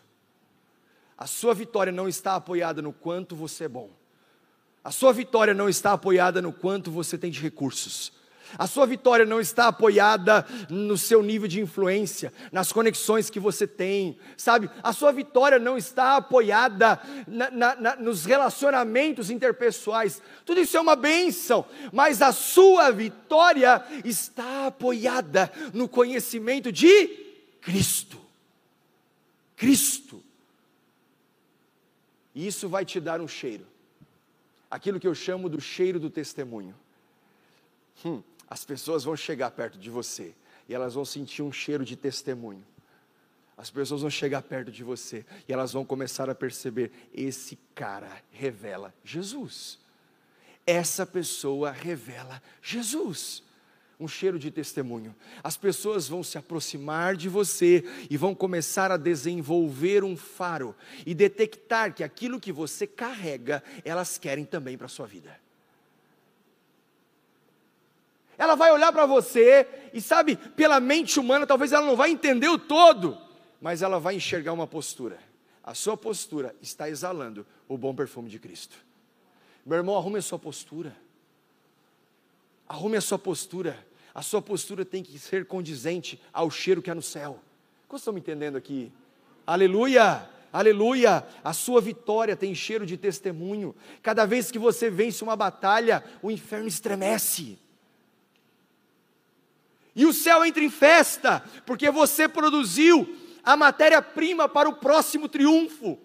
[1.19, 3.91] A sua vitória não está apoiada no quanto você é bom.
[4.87, 8.13] A sua vitória não está apoiada no quanto você tem de recursos.
[8.57, 13.67] A sua vitória não está apoiada no seu nível de influência, nas conexões que você
[13.67, 14.71] tem, sabe?
[14.85, 20.23] A sua vitória não está apoiada na, na, na, nos relacionamentos interpessoais.
[20.45, 27.09] Tudo isso é uma bênção, mas a sua vitória está apoiada no conhecimento de
[27.61, 28.21] Cristo.
[29.57, 30.23] Cristo.
[32.33, 33.67] E isso vai te dar um cheiro
[34.71, 36.75] aquilo que eu chamo do cheiro do testemunho.
[38.05, 40.35] Hum, as pessoas vão chegar perto de você
[40.69, 42.65] e elas vão sentir um cheiro de testemunho.
[43.57, 48.23] as pessoas vão chegar perto de você e elas vão começar a perceber: esse cara
[48.31, 49.79] revela Jesus.
[50.67, 53.46] Essa pessoa revela Jesus.
[53.99, 55.15] Um cheiro de testemunho.
[55.43, 60.75] As pessoas vão se aproximar de você e vão começar a desenvolver um faro
[61.07, 65.41] e detectar que aquilo que você carrega, elas querem também para a sua vida.
[68.39, 72.49] Ela vai olhar para você e sabe, pela mente humana, talvez ela não vai entender
[72.49, 73.17] o todo,
[73.61, 75.19] mas ela vai enxergar uma postura.
[75.65, 78.77] A sua postura está exalando o bom perfume de Cristo.
[79.65, 80.95] Meu irmão, arrume a sua postura.
[82.69, 83.87] Arrume a sua postura.
[84.15, 87.39] A sua postura tem que ser condizente ao cheiro que há no céu.
[87.89, 88.91] Vocês estão me entendendo aqui?
[89.47, 90.29] Aleluia!
[90.53, 91.27] Aleluia!
[91.45, 93.75] A sua vitória tem cheiro de testemunho.
[94.03, 97.59] Cada vez que você vence uma batalha, o inferno estremece.
[99.95, 105.99] E o céu entra em festa, porque você produziu a matéria-prima para o próximo triunfo.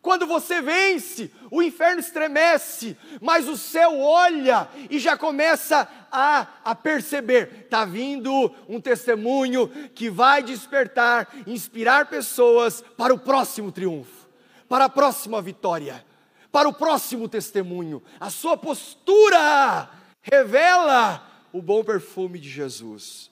[0.00, 6.74] Quando você vence, o inferno estremece, mas o céu olha e já começa a, a
[6.74, 14.28] perceber: está vindo um testemunho que vai despertar, inspirar pessoas para o próximo triunfo,
[14.68, 16.04] para a próxima vitória,
[16.52, 18.02] para o próximo testemunho.
[18.20, 19.90] A sua postura
[20.22, 23.30] revela o bom perfume de Jesus.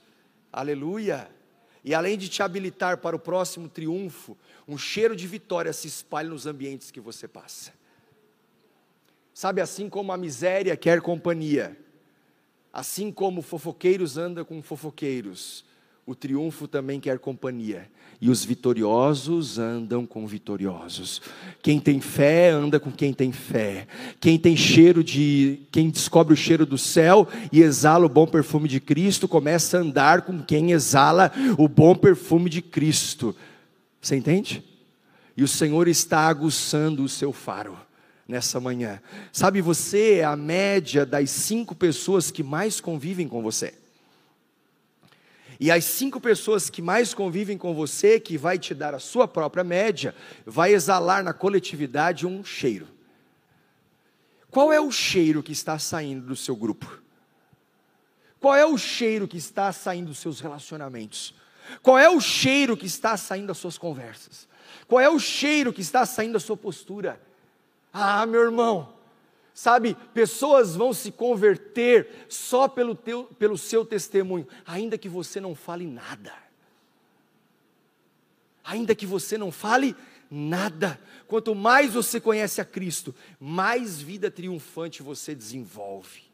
[0.52, 1.31] Aleluia!
[1.85, 4.37] E além de te habilitar para o próximo triunfo,
[4.68, 7.72] um cheiro de vitória se espalha nos ambientes que você passa.
[9.33, 11.79] Sabe, assim como a miséria quer companhia,
[12.72, 15.64] assim como fofoqueiros andam com fofoqueiros,
[16.07, 21.20] o triunfo também quer companhia, e os vitoriosos andam com vitoriosos.
[21.62, 23.87] Quem tem fé anda com quem tem fé.
[24.18, 28.68] Quem tem cheiro de, quem descobre o cheiro do céu e exala o bom perfume
[28.68, 33.37] de Cristo, começa a andar com quem exala o bom perfume de Cristo.
[34.06, 34.64] Você entende?
[35.36, 37.76] E o Senhor está aguçando o seu faro
[38.28, 39.02] nessa manhã.
[39.32, 43.74] Sabe, você é a média das cinco pessoas que mais convivem com você.
[45.58, 49.26] E as cinco pessoas que mais convivem com você, que vai te dar a sua
[49.26, 50.14] própria média,
[50.44, 52.86] vai exalar na coletividade um cheiro.
[54.52, 57.02] Qual é o cheiro que está saindo do seu grupo?
[58.38, 61.34] Qual é o cheiro que está saindo dos seus relacionamentos?
[61.83, 64.48] Qual é o cheiro que está saindo das suas conversas?
[64.87, 67.20] Qual é o cheiro que está saindo da sua postura?
[67.92, 68.92] Ah, meu irmão,
[69.55, 75.55] sabe, pessoas vão se converter só pelo, teu, pelo seu testemunho, ainda que você não
[75.55, 76.33] fale nada.
[78.62, 79.96] Ainda que você não fale
[80.31, 81.00] nada.
[81.26, 86.25] Quanto mais você conhece a Cristo, mais vida triunfante você desenvolve.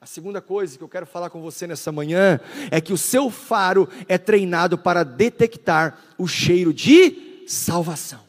[0.00, 3.28] A segunda coisa que eu quero falar com você nessa manhã é que o seu
[3.28, 8.24] faro é treinado para detectar o cheiro de salvação.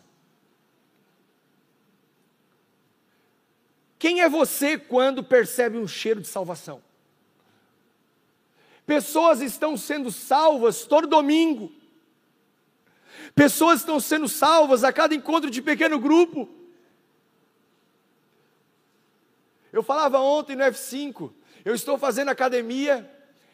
[3.98, 6.82] Quem é você quando percebe um cheiro de salvação?
[8.86, 11.72] Pessoas estão sendo salvas todo domingo.
[13.34, 16.50] Pessoas estão sendo salvas a cada encontro de pequeno grupo.
[19.72, 21.32] Eu falava ontem no F5
[21.64, 23.10] eu estou fazendo academia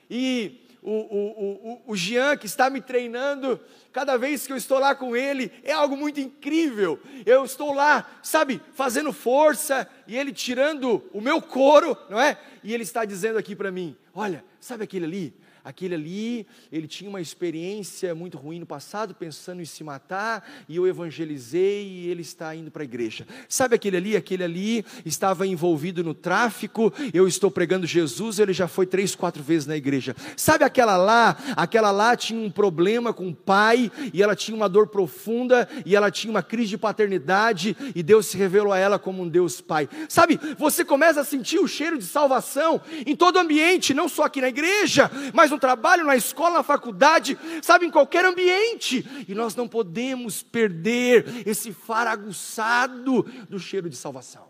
[0.10, 3.60] e o, o, o, o Jean, que está me treinando,
[3.91, 7.00] cada vez que eu estou lá com ele, é algo muito incrível.
[7.26, 12.39] Eu estou lá, sabe, fazendo força e ele tirando o meu couro, não é?
[12.63, 15.34] E ele está dizendo aqui para mim: Olha, sabe aquele ali?
[15.67, 20.77] Aquele ali, ele tinha uma experiência muito ruim no passado, pensando em se matar, e
[20.77, 23.27] eu evangelizei e ele está indo para a igreja.
[23.49, 24.15] Sabe aquele ali?
[24.15, 29.43] Aquele ali estava envolvido no tráfico, eu estou pregando Jesus, ele já foi três, quatro
[29.43, 30.15] vezes na igreja.
[30.38, 31.38] Sabe aquela lá?
[31.58, 35.97] Aquela lá tinha um problema com o pai, e ela tinha uma dor profunda, e
[35.97, 39.60] ela tinha uma crise de paternidade, e Deus se revelou a ela como um Deus
[39.60, 39.89] Pai.
[40.08, 44.23] Sabe, você começa a sentir o cheiro de salvação em todo o ambiente, não só
[44.23, 49.06] aqui na igreja, mas no no trabalho, na escola, na faculdade, sabe, em qualquer ambiente.
[49.28, 54.48] E nós não podemos perder esse faraguçado do cheiro de salvação.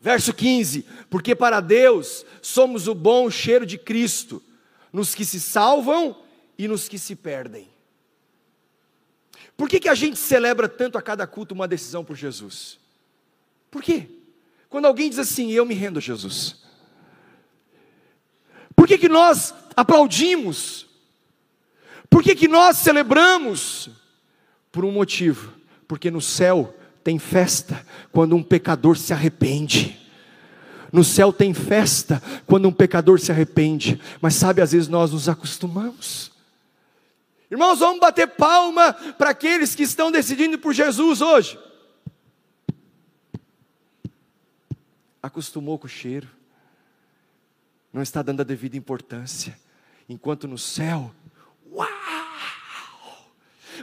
[0.00, 4.42] Verso 15: Porque para Deus somos o bom cheiro de Cristo,
[4.92, 6.16] nos que se salvam
[6.56, 7.68] e nos que se perdem.
[9.56, 12.78] Por que, que a gente celebra tanto a cada culto uma decisão por Jesus?
[13.70, 14.08] Por quê?
[14.68, 16.63] Quando alguém diz assim, eu me rendo a Jesus.
[18.74, 20.86] Por que, que nós aplaudimos?
[22.10, 23.90] Por que, que nós celebramos?
[24.70, 25.52] Por um motivo:
[25.86, 30.00] porque no céu tem festa quando um pecador se arrepende.
[30.92, 35.28] no céu tem festa quando um pecador se arrepende, mas sabe, às vezes nós nos
[35.28, 36.30] acostumamos.
[37.50, 41.58] Irmãos, vamos bater palma para aqueles que estão decidindo por Jesus hoje.
[45.22, 46.28] Acostumou com o cheiro,
[47.94, 49.56] não está dando a devida importância,
[50.08, 51.14] enquanto no céu,
[51.72, 51.88] uau!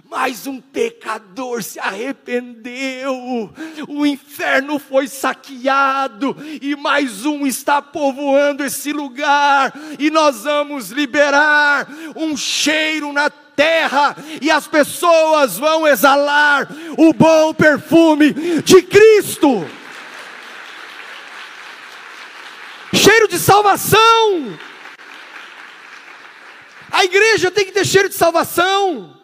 [0.10, 3.50] mais um pecador se arrependeu,
[3.88, 11.88] o inferno foi saqueado, e mais um está povoando esse lugar, e nós vamos liberar
[12.16, 18.34] um cheiro na terra, e as pessoas vão exalar o bom perfume
[18.64, 19.66] de Cristo.
[22.94, 24.58] Cheiro de salvação.
[26.92, 29.18] A igreja tem que ter cheiro de salvação.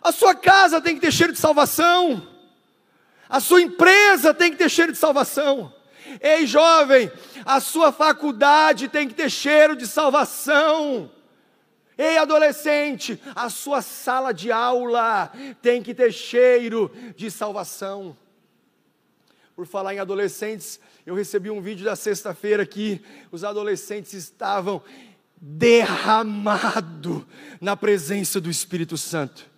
[0.00, 2.26] A sua casa tem que ter cheiro de salvação.
[3.28, 5.74] A sua empresa tem que ter cheiro de salvação.
[6.20, 7.10] Ei, jovem,
[7.44, 11.10] a sua faculdade tem que ter cheiro de salvação.
[11.98, 18.16] Ei, adolescente, a sua sala de aula tem que ter cheiro de salvação.
[19.56, 23.00] Por falar em adolescentes, eu recebi um vídeo da sexta-feira que
[23.30, 24.82] os adolescentes estavam
[25.40, 27.22] derramados
[27.60, 29.55] na presença do Espírito Santo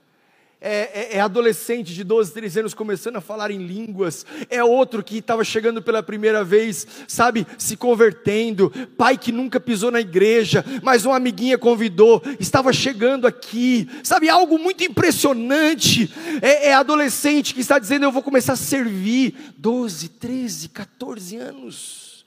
[0.60, 5.04] é, é, é, adolescente de 12, 13 anos começando a falar em línguas, é outro
[5.04, 10.64] que estava chegando pela primeira vez, sabe, se convertendo, pai que nunca pisou na igreja,
[10.82, 17.60] mas uma amiguinha convidou, estava chegando aqui, sabe, algo muito impressionante, é, é adolescente que
[17.60, 22.26] está dizendo: Eu vou começar a servir, 12, 13, 14 anos,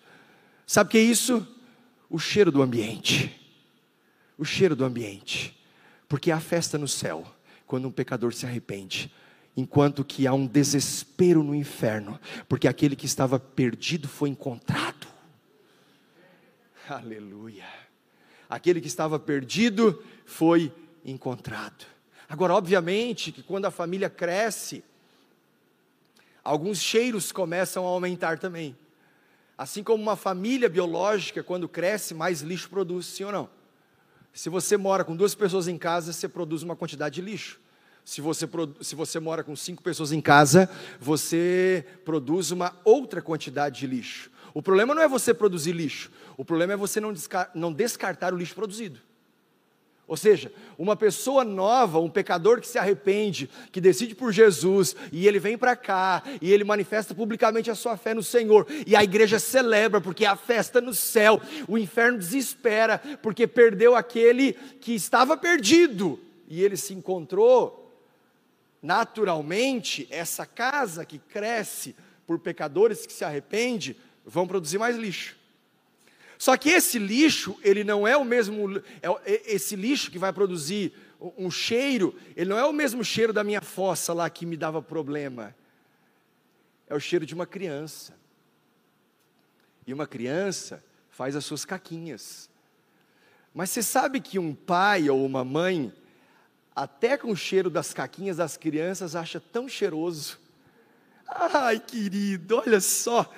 [0.66, 1.46] sabe o que é isso?
[2.10, 3.30] O cheiro do ambiente,
[4.38, 5.54] o cheiro do ambiente,
[6.08, 7.26] porque há festa no céu
[7.72, 9.10] quando um pecador se arrepende,
[9.56, 12.20] enquanto que há um desespero no inferno,
[12.50, 15.08] porque aquele que estava perdido foi encontrado.
[16.90, 17.64] Aleluia.
[18.50, 20.70] Aquele que estava perdido foi
[21.06, 21.86] encontrado.
[22.28, 24.84] Agora, obviamente, que quando a família cresce,
[26.44, 28.76] alguns cheiros começam a aumentar também.
[29.58, 33.61] Assim como uma família biológica, quando cresce, mais lixo produz, sim ou não?
[34.34, 37.60] Se você mora com duas pessoas em casa, você produz uma quantidade de lixo.
[38.04, 38.50] Se você,
[38.82, 40.70] se você mora com cinco pessoas em casa,
[41.00, 44.32] você produz uma outra quantidade de lixo.
[44.54, 47.14] O problema não é você produzir lixo, o problema é você não,
[47.54, 49.00] não descartar o lixo produzido.
[50.12, 55.26] Ou seja, uma pessoa nova, um pecador que se arrepende, que decide por Jesus, e
[55.26, 59.06] ele vem para cá, e ele manifesta publicamente a sua fé no Senhor, e a
[59.06, 64.52] igreja celebra, porque é a festa no céu, o inferno desespera, porque perdeu aquele
[64.82, 67.96] que estava perdido, e ele se encontrou.
[68.84, 71.96] Naturalmente, essa casa que cresce
[72.28, 73.96] por pecadores que se arrependem,
[74.26, 75.41] vão produzir mais lixo.
[76.42, 80.92] Só que esse lixo, ele não é o mesmo, é, esse lixo que vai produzir
[81.38, 84.82] um cheiro, ele não é o mesmo cheiro da minha fossa lá que me dava
[84.82, 85.56] problema.
[86.88, 88.16] É o cheiro de uma criança.
[89.86, 92.50] E uma criança faz as suas caquinhas.
[93.54, 95.94] Mas você sabe que um pai ou uma mãe,
[96.76, 100.40] até com o cheiro das caquinhas das crianças, acha tão cheiroso.
[101.28, 103.32] Ai, querido, olha só.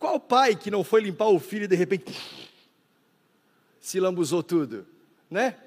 [0.00, 2.10] Qual pai que não foi limpar o filho e de repente
[3.78, 4.86] se lambuzou tudo,
[5.30, 5.58] né?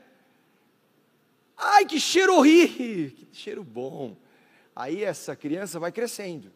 [1.55, 4.17] Ai, que cheiro horrível, que cheiro bom.
[4.75, 6.51] Aí essa criança vai crescendo.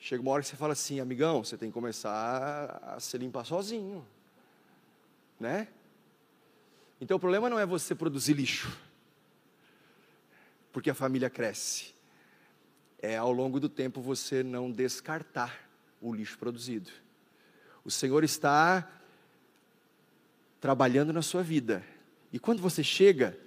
[0.00, 3.44] Chega uma hora que você fala assim, amigão, você tem que começar a se limpar
[3.44, 4.04] sozinho,
[5.38, 5.68] né?
[7.00, 8.76] Então o problema não é você produzir lixo,
[10.72, 11.94] porque a família cresce.
[13.00, 15.67] É ao longo do tempo você não descartar
[16.00, 16.90] o lixo produzido.
[17.84, 18.88] O Senhor está
[20.60, 21.84] trabalhando na sua vida.
[22.32, 23.38] E quando você chega,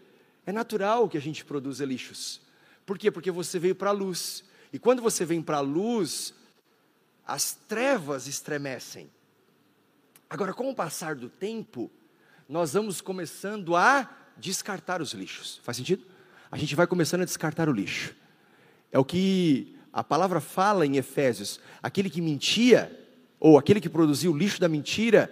[0.46, 2.42] é natural que a gente produza lixos.
[2.86, 3.12] Por quê?
[3.12, 4.44] Porque você veio para a luz.
[4.74, 6.34] E quando você vem para a luz,
[7.26, 9.10] as trevas estremecem.
[10.30, 11.92] Agora, com o passar do tempo,
[12.48, 15.60] nós vamos começando a descartar os lixos.
[15.64, 16.06] Faz sentido?
[16.50, 18.16] A gente vai começando a descartar o lixo.
[18.92, 22.92] É o que a palavra fala em Efésios: aquele que mentia,
[23.40, 25.32] ou aquele que produziu o lixo da mentira,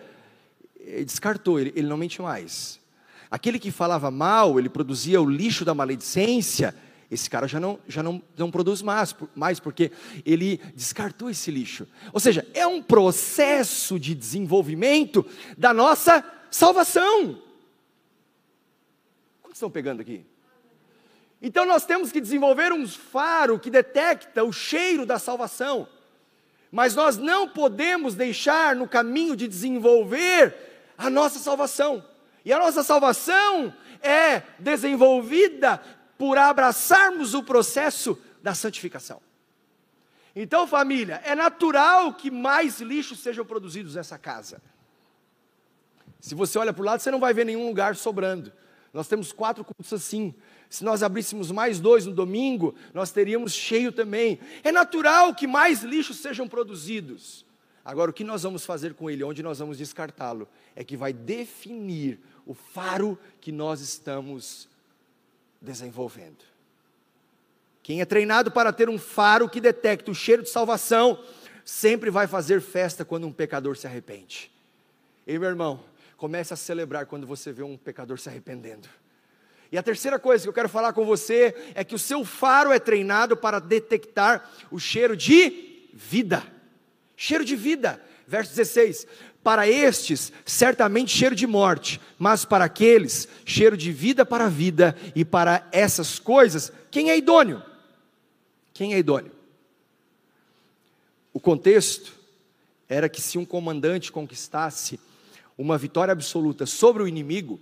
[1.06, 2.80] descartou, ele, ele não mente mais.
[3.30, 6.74] Aquele que falava mal, ele produzia o lixo da maledicência,
[7.12, 9.92] esse cara já não, já não, não produz mais, mais, porque
[10.26, 11.88] ele descartou esse lixo.
[12.14, 15.26] Ou seja, é um processo de desenvolvimento
[15.58, 17.42] da nossa salvação.
[19.42, 20.24] Quantos estão pegando aqui?
[21.42, 25.88] Então nós temos que desenvolver um faro que detecta o cheiro da salvação.
[26.72, 30.56] Mas nós não podemos deixar no caminho de desenvolver
[30.98, 32.06] a nossa salvação.
[32.44, 35.82] E a nossa salvação é desenvolvida
[36.18, 39.22] por abraçarmos o processo da santificação.
[40.36, 44.62] Então, família, é natural que mais lixos sejam produzidos nessa casa.
[46.20, 48.52] Se você olha para o lado, você não vai ver nenhum lugar sobrando.
[48.94, 50.34] Nós temos quatro cultos assim.
[50.70, 54.40] Se nós abríssemos mais dois no domingo, nós teríamos cheio também.
[54.64, 57.44] É natural que mais lixos sejam produzidos.
[57.84, 61.12] Agora, o que nós vamos fazer com ele, onde nós vamos descartá-lo, é que vai
[61.12, 64.70] definir o faro que nós estamos
[65.60, 66.44] desenvolvendo.
[67.82, 71.24] Quem é treinado para ter um faro que detecta o cheiro de salvação,
[71.66, 74.52] sempre vai fazer festa quando um pecador se arrepende.
[75.26, 75.84] E meu irmão,
[76.16, 78.88] comece a celebrar quando você vê um pecador se arrependendo.
[79.72, 82.72] E a terceira coisa que eu quero falar com você é que o seu faro
[82.72, 86.44] é treinado para detectar o cheiro de vida.
[87.16, 88.02] Cheiro de vida.
[88.28, 89.06] Verso 16:
[89.44, 94.96] Para estes, certamente cheiro de morte, mas para aqueles, cheiro de vida para a vida,
[95.16, 97.62] e para essas coisas, quem é idôneo?
[98.74, 99.32] Quem é idôneo?
[101.32, 102.14] O contexto
[102.88, 105.00] era que se um comandante conquistasse
[105.56, 107.60] uma vitória absoluta sobre o inimigo,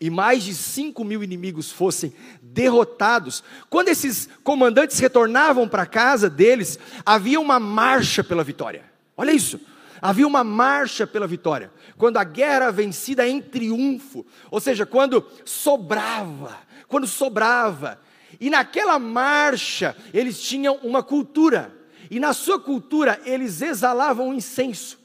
[0.00, 2.12] e mais de 5 mil inimigos fossem
[2.42, 8.84] derrotados, quando esses comandantes retornavam para a casa deles, havia uma marcha pela vitória.
[9.16, 9.60] Olha isso.
[10.00, 11.72] Havia uma marcha pela vitória.
[11.96, 18.00] Quando a guerra vencida em triunfo, ou seja, quando sobrava, quando sobrava.
[18.40, 21.72] E naquela marcha, eles tinham uma cultura.
[22.10, 24.98] E na sua cultura, eles exalavam um incenso.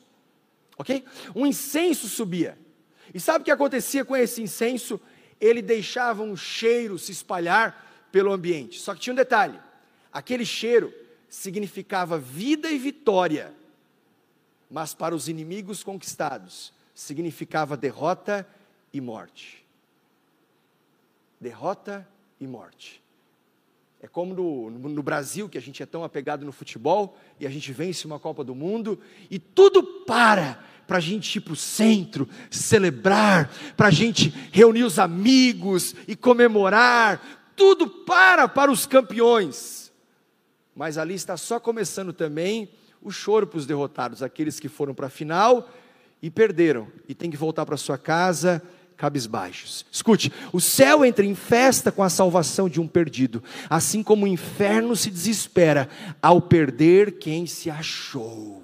[0.75, 1.05] Ok?
[1.35, 2.57] Um incenso subia.
[3.13, 4.99] E sabe o que acontecia com esse incenso?
[5.39, 8.79] Ele deixava um cheiro se espalhar pelo ambiente.
[8.79, 9.59] Só que tinha um detalhe:
[10.11, 10.93] aquele cheiro
[11.29, 13.53] significava vida e vitória,
[14.69, 18.47] mas para os inimigos conquistados significava derrota
[18.91, 19.63] e morte.
[21.39, 22.07] Derrota
[22.39, 23.01] e morte.
[24.01, 27.49] É como no, no, Brasil, que a gente é tão apegado no futebol, e a
[27.49, 31.55] gente vence uma Copa do Mundo, e tudo para para a gente ir para o
[31.55, 39.91] centro, celebrar, para a gente reunir os amigos e comemorar, tudo para para os campeões.
[40.73, 42.69] Mas ali está só começando também
[43.01, 45.69] o choro para os derrotados, aqueles que foram para a final
[46.21, 48.63] e perderam, e tem que voltar para sua casa
[48.97, 49.85] cabisbaixos.
[49.91, 54.27] Escute, o céu entra em festa com a salvação de um perdido, assim como o
[54.27, 55.87] inferno se desespera
[56.21, 58.63] ao perder quem se achou.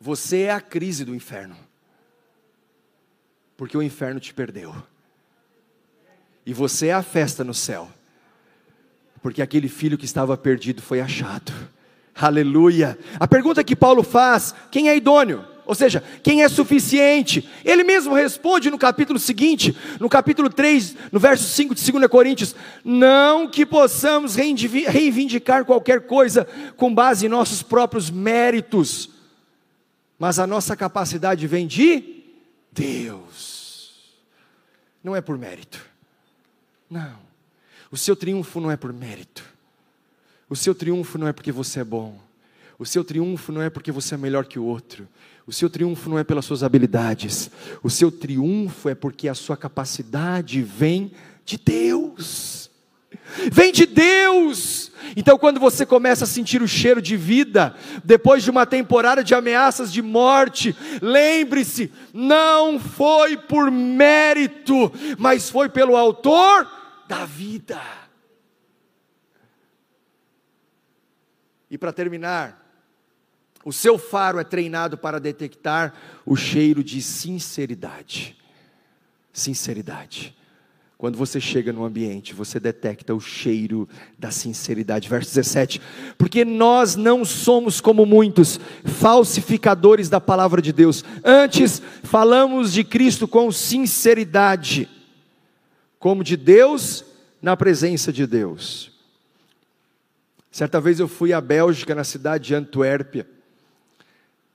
[0.00, 1.56] Você é a crise do inferno.
[3.56, 4.74] Porque o inferno te perdeu.
[6.44, 7.88] E você é a festa no céu.
[9.22, 11.52] Porque aquele filho que estava perdido foi achado.
[12.12, 12.98] Aleluia.
[13.20, 15.51] A pergunta que Paulo faz: quem é idôneo?
[15.72, 17.48] Ou seja, quem é suficiente?
[17.64, 22.54] Ele mesmo responde no capítulo seguinte, no capítulo 3, no verso 5 de 2 Coríntios:
[22.84, 26.46] Não que possamos reivindicar qualquer coisa
[26.76, 29.08] com base em nossos próprios méritos,
[30.18, 32.22] mas a nossa capacidade vem de
[32.70, 34.12] Deus,
[35.02, 35.82] não é por mérito,
[36.90, 37.18] não,
[37.90, 39.42] o seu triunfo não é por mérito,
[40.50, 42.20] o seu triunfo não é porque você é bom,
[42.78, 45.08] o seu triunfo não é porque você é melhor que o outro,
[45.52, 47.50] o seu triunfo não é pelas suas habilidades,
[47.82, 51.12] o seu triunfo é porque a sua capacidade vem
[51.44, 52.70] de Deus
[53.50, 54.90] vem de Deus.
[55.16, 57.74] Então, quando você começa a sentir o cheiro de vida,
[58.04, 65.68] depois de uma temporada de ameaças de morte, lembre-se, não foi por mérito, mas foi
[65.68, 66.66] pelo Autor
[67.08, 67.80] da vida.
[71.70, 72.61] E para terminar,
[73.64, 75.94] o seu faro é treinado para detectar
[76.26, 78.36] o cheiro de sinceridade.
[79.32, 80.36] Sinceridade.
[81.02, 85.08] Quando você chega no ambiente, você detecta o cheiro da sinceridade.
[85.08, 85.80] Verso 17:
[86.16, 93.26] Porque nós não somos como muitos falsificadores da palavra de Deus, antes falamos de Cristo
[93.26, 94.88] com sinceridade,
[95.98, 97.04] como de Deus
[97.42, 98.92] na presença de Deus.
[100.52, 103.26] Certa vez eu fui à Bélgica, na cidade de Antuérpia,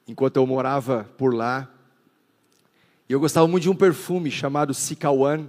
[0.08, 1.70] enquanto eu morava por lá,
[3.10, 5.48] e eu gostava muito de um perfume chamado Sikawan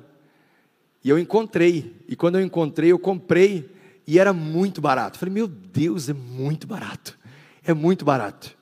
[1.03, 3.71] e eu encontrei, e quando eu encontrei, eu comprei,
[4.07, 5.19] e era muito barato.
[5.19, 7.19] Falei, meu Deus, é muito barato,
[7.63, 8.57] é muito barato.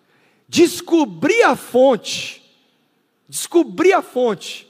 [0.49, 2.43] Descobri a fonte,
[3.29, 4.69] descobri a fonte.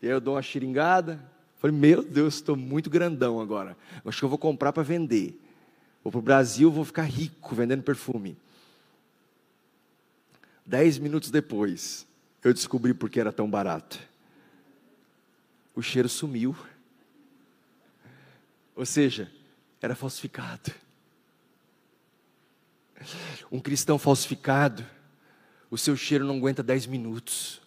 [0.00, 1.20] E aí eu dou uma xiringada,
[1.56, 5.40] falei, meu Deus, estou muito grandão agora, acho que eu vou comprar para vender.
[6.02, 8.36] Vou para o Brasil, vou ficar rico vendendo perfume.
[10.66, 12.06] Dez minutos depois,
[12.42, 13.98] eu descobri por que era tão barato.
[15.74, 16.56] O cheiro sumiu.
[18.74, 19.30] Ou seja,
[19.80, 20.72] era falsificado.
[23.50, 24.84] Um cristão falsificado,
[25.70, 27.60] o seu cheiro não aguenta dez minutos.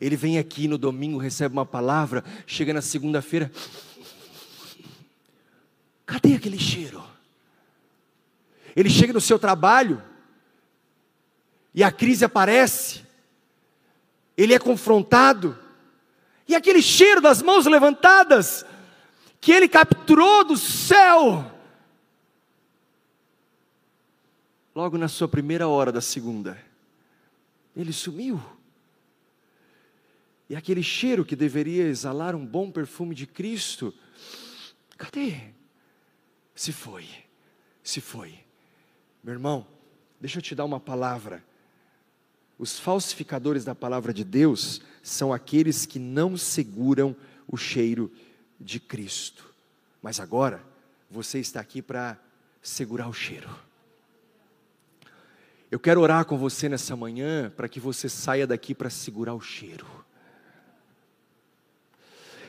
[0.00, 3.50] Ele vem aqui no domingo, recebe uma palavra, chega na segunda-feira,
[6.08, 7.04] Cadê aquele cheiro?
[8.74, 10.02] Ele chega no seu trabalho
[11.74, 13.04] e a crise aparece,
[14.36, 15.58] ele é confrontado,
[16.46, 18.64] e aquele cheiro das mãos levantadas,
[19.40, 21.48] que ele capturou do céu,
[24.74, 26.58] logo na sua primeira hora da segunda,
[27.76, 28.42] ele sumiu.
[30.48, 33.94] E aquele cheiro que deveria exalar um bom perfume de Cristo,
[34.96, 35.52] cadê?
[36.54, 37.06] Se foi,
[37.84, 38.47] se foi.
[39.22, 39.66] Meu irmão,
[40.20, 41.44] deixa eu te dar uma palavra.
[42.58, 47.14] Os falsificadores da palavra de Deus são aqueles que não seguram
[47.46, 48.12] o cheiro
[48.58, 49.44] de Cristo.
[50.02, 50.62] Mas agora,
[51.10, 52.18] você está aqui para
[52.62, 53.48] segurar o cheiro.
[55.70, 59.40] Eu quero orar com você nessa manhã para que você saia daqui para segurar o
[59.40, 59.86] cheiro.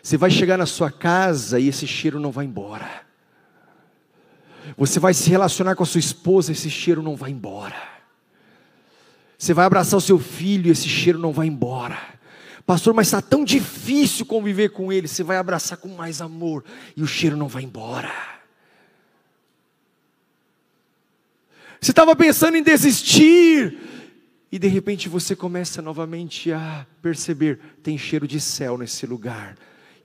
[0.01, 3.08] Você vai chegar na sua casa e esse cheiro não vai embora.
[4.77, 7.75] Você vai se relacionar com a sua esposa, esse cheiro não vai embora.
[9.37, 11.97] Você vai abraçar o seu filho, esse cheiro não vai embora.
[12.65, 15.07] Pastor, mas está tão difícil conviver com ele.
[15.07, 16.63] Você vai abraçar com mais amor
[16.95, 18.11] e o cheiro não vai embora.
[21.81, 23.77] Você estava pensando em desistir
[24.51, 29.55] e de repente você começa novamente a perceber: tem cheiro de céu nesse lugar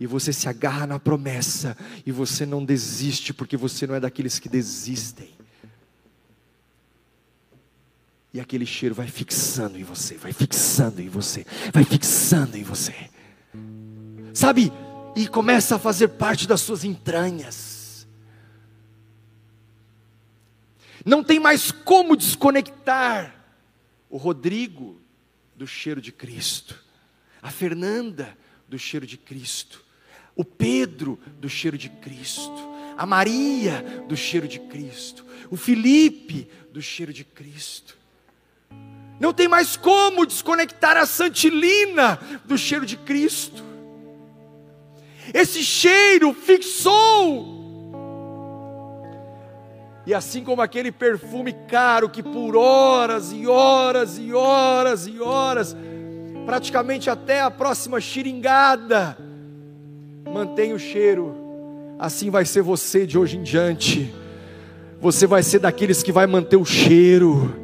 [0.05, 1.75] e você se agarra na promessa,
[2.05, 5.31] e você não desiste, porque você não é daqueles que desistem.
[8.31, 12.95] E aquele cheiro vai fixando em você, vai fixando em você, vai fixando em você.
[14.35, 14.71] Sabe?
[15.17, 18.07] E começa a fazer parte das suas entranhas.
[21.03, 23.43] Não tem mais como desconectar
[24.11, 25.01] o Rodrigo
[25.57, 26.79] do cheiro de Cristo,
[27.41, 28.37] a Fernanda
[28.69, 29.84] do cheiro de Cristo,
[30.37, 32.53] o Pedro do cheiro de Cristo,
[32.97, 37.97] a Maria do cheiro de Cristo, o Felipe do cheiro de Cristo.
[39.21, 43.63] Não tem mais como desconectar a Santilina do cheiro de Cristo.
[45.33, 47.55] Esse cheiro fixou.
[50.07, 55.75] E assim como aquele perfume caro que por horas e horas e horas e horas,
[56.45, 59.17] praticamente até a próxima xiringada,
[60.31, 61.35] Mantenha o cheiro,
[61.99, 64.13] assim vai ser você de hoje em diante.
[65.01, 67.64] Você vai ser daqueles que vai manter o cheiro.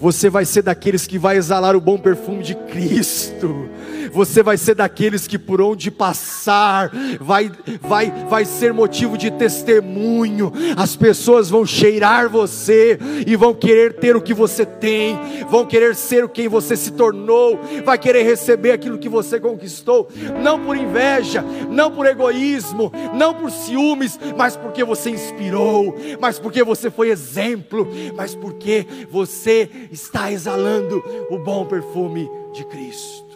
[0.00, 3.68] Você vai ser daqueles que vai exalar o bom perfume de Cristo
[4.12, 6.90] você vai ser daqueles que por onde passar
[7.20, 10.52] vai vai vai ser motivo de testemunho.
[10.76, 15.94] As pessoas vão cheirar você e vão querer ter o que você tem, vão querer
[15.94, 20.08] ser quem você se tornou, vai querer receber aquilo que você conquistou,
[20.42, 26.62] não por inveja, não por egoísmo, não por ciúmes, mas porque você inspirou, mas porque
[26.62, 33.29] você foi exemplo, mas porque você está exalando o bom perfume de Cristo.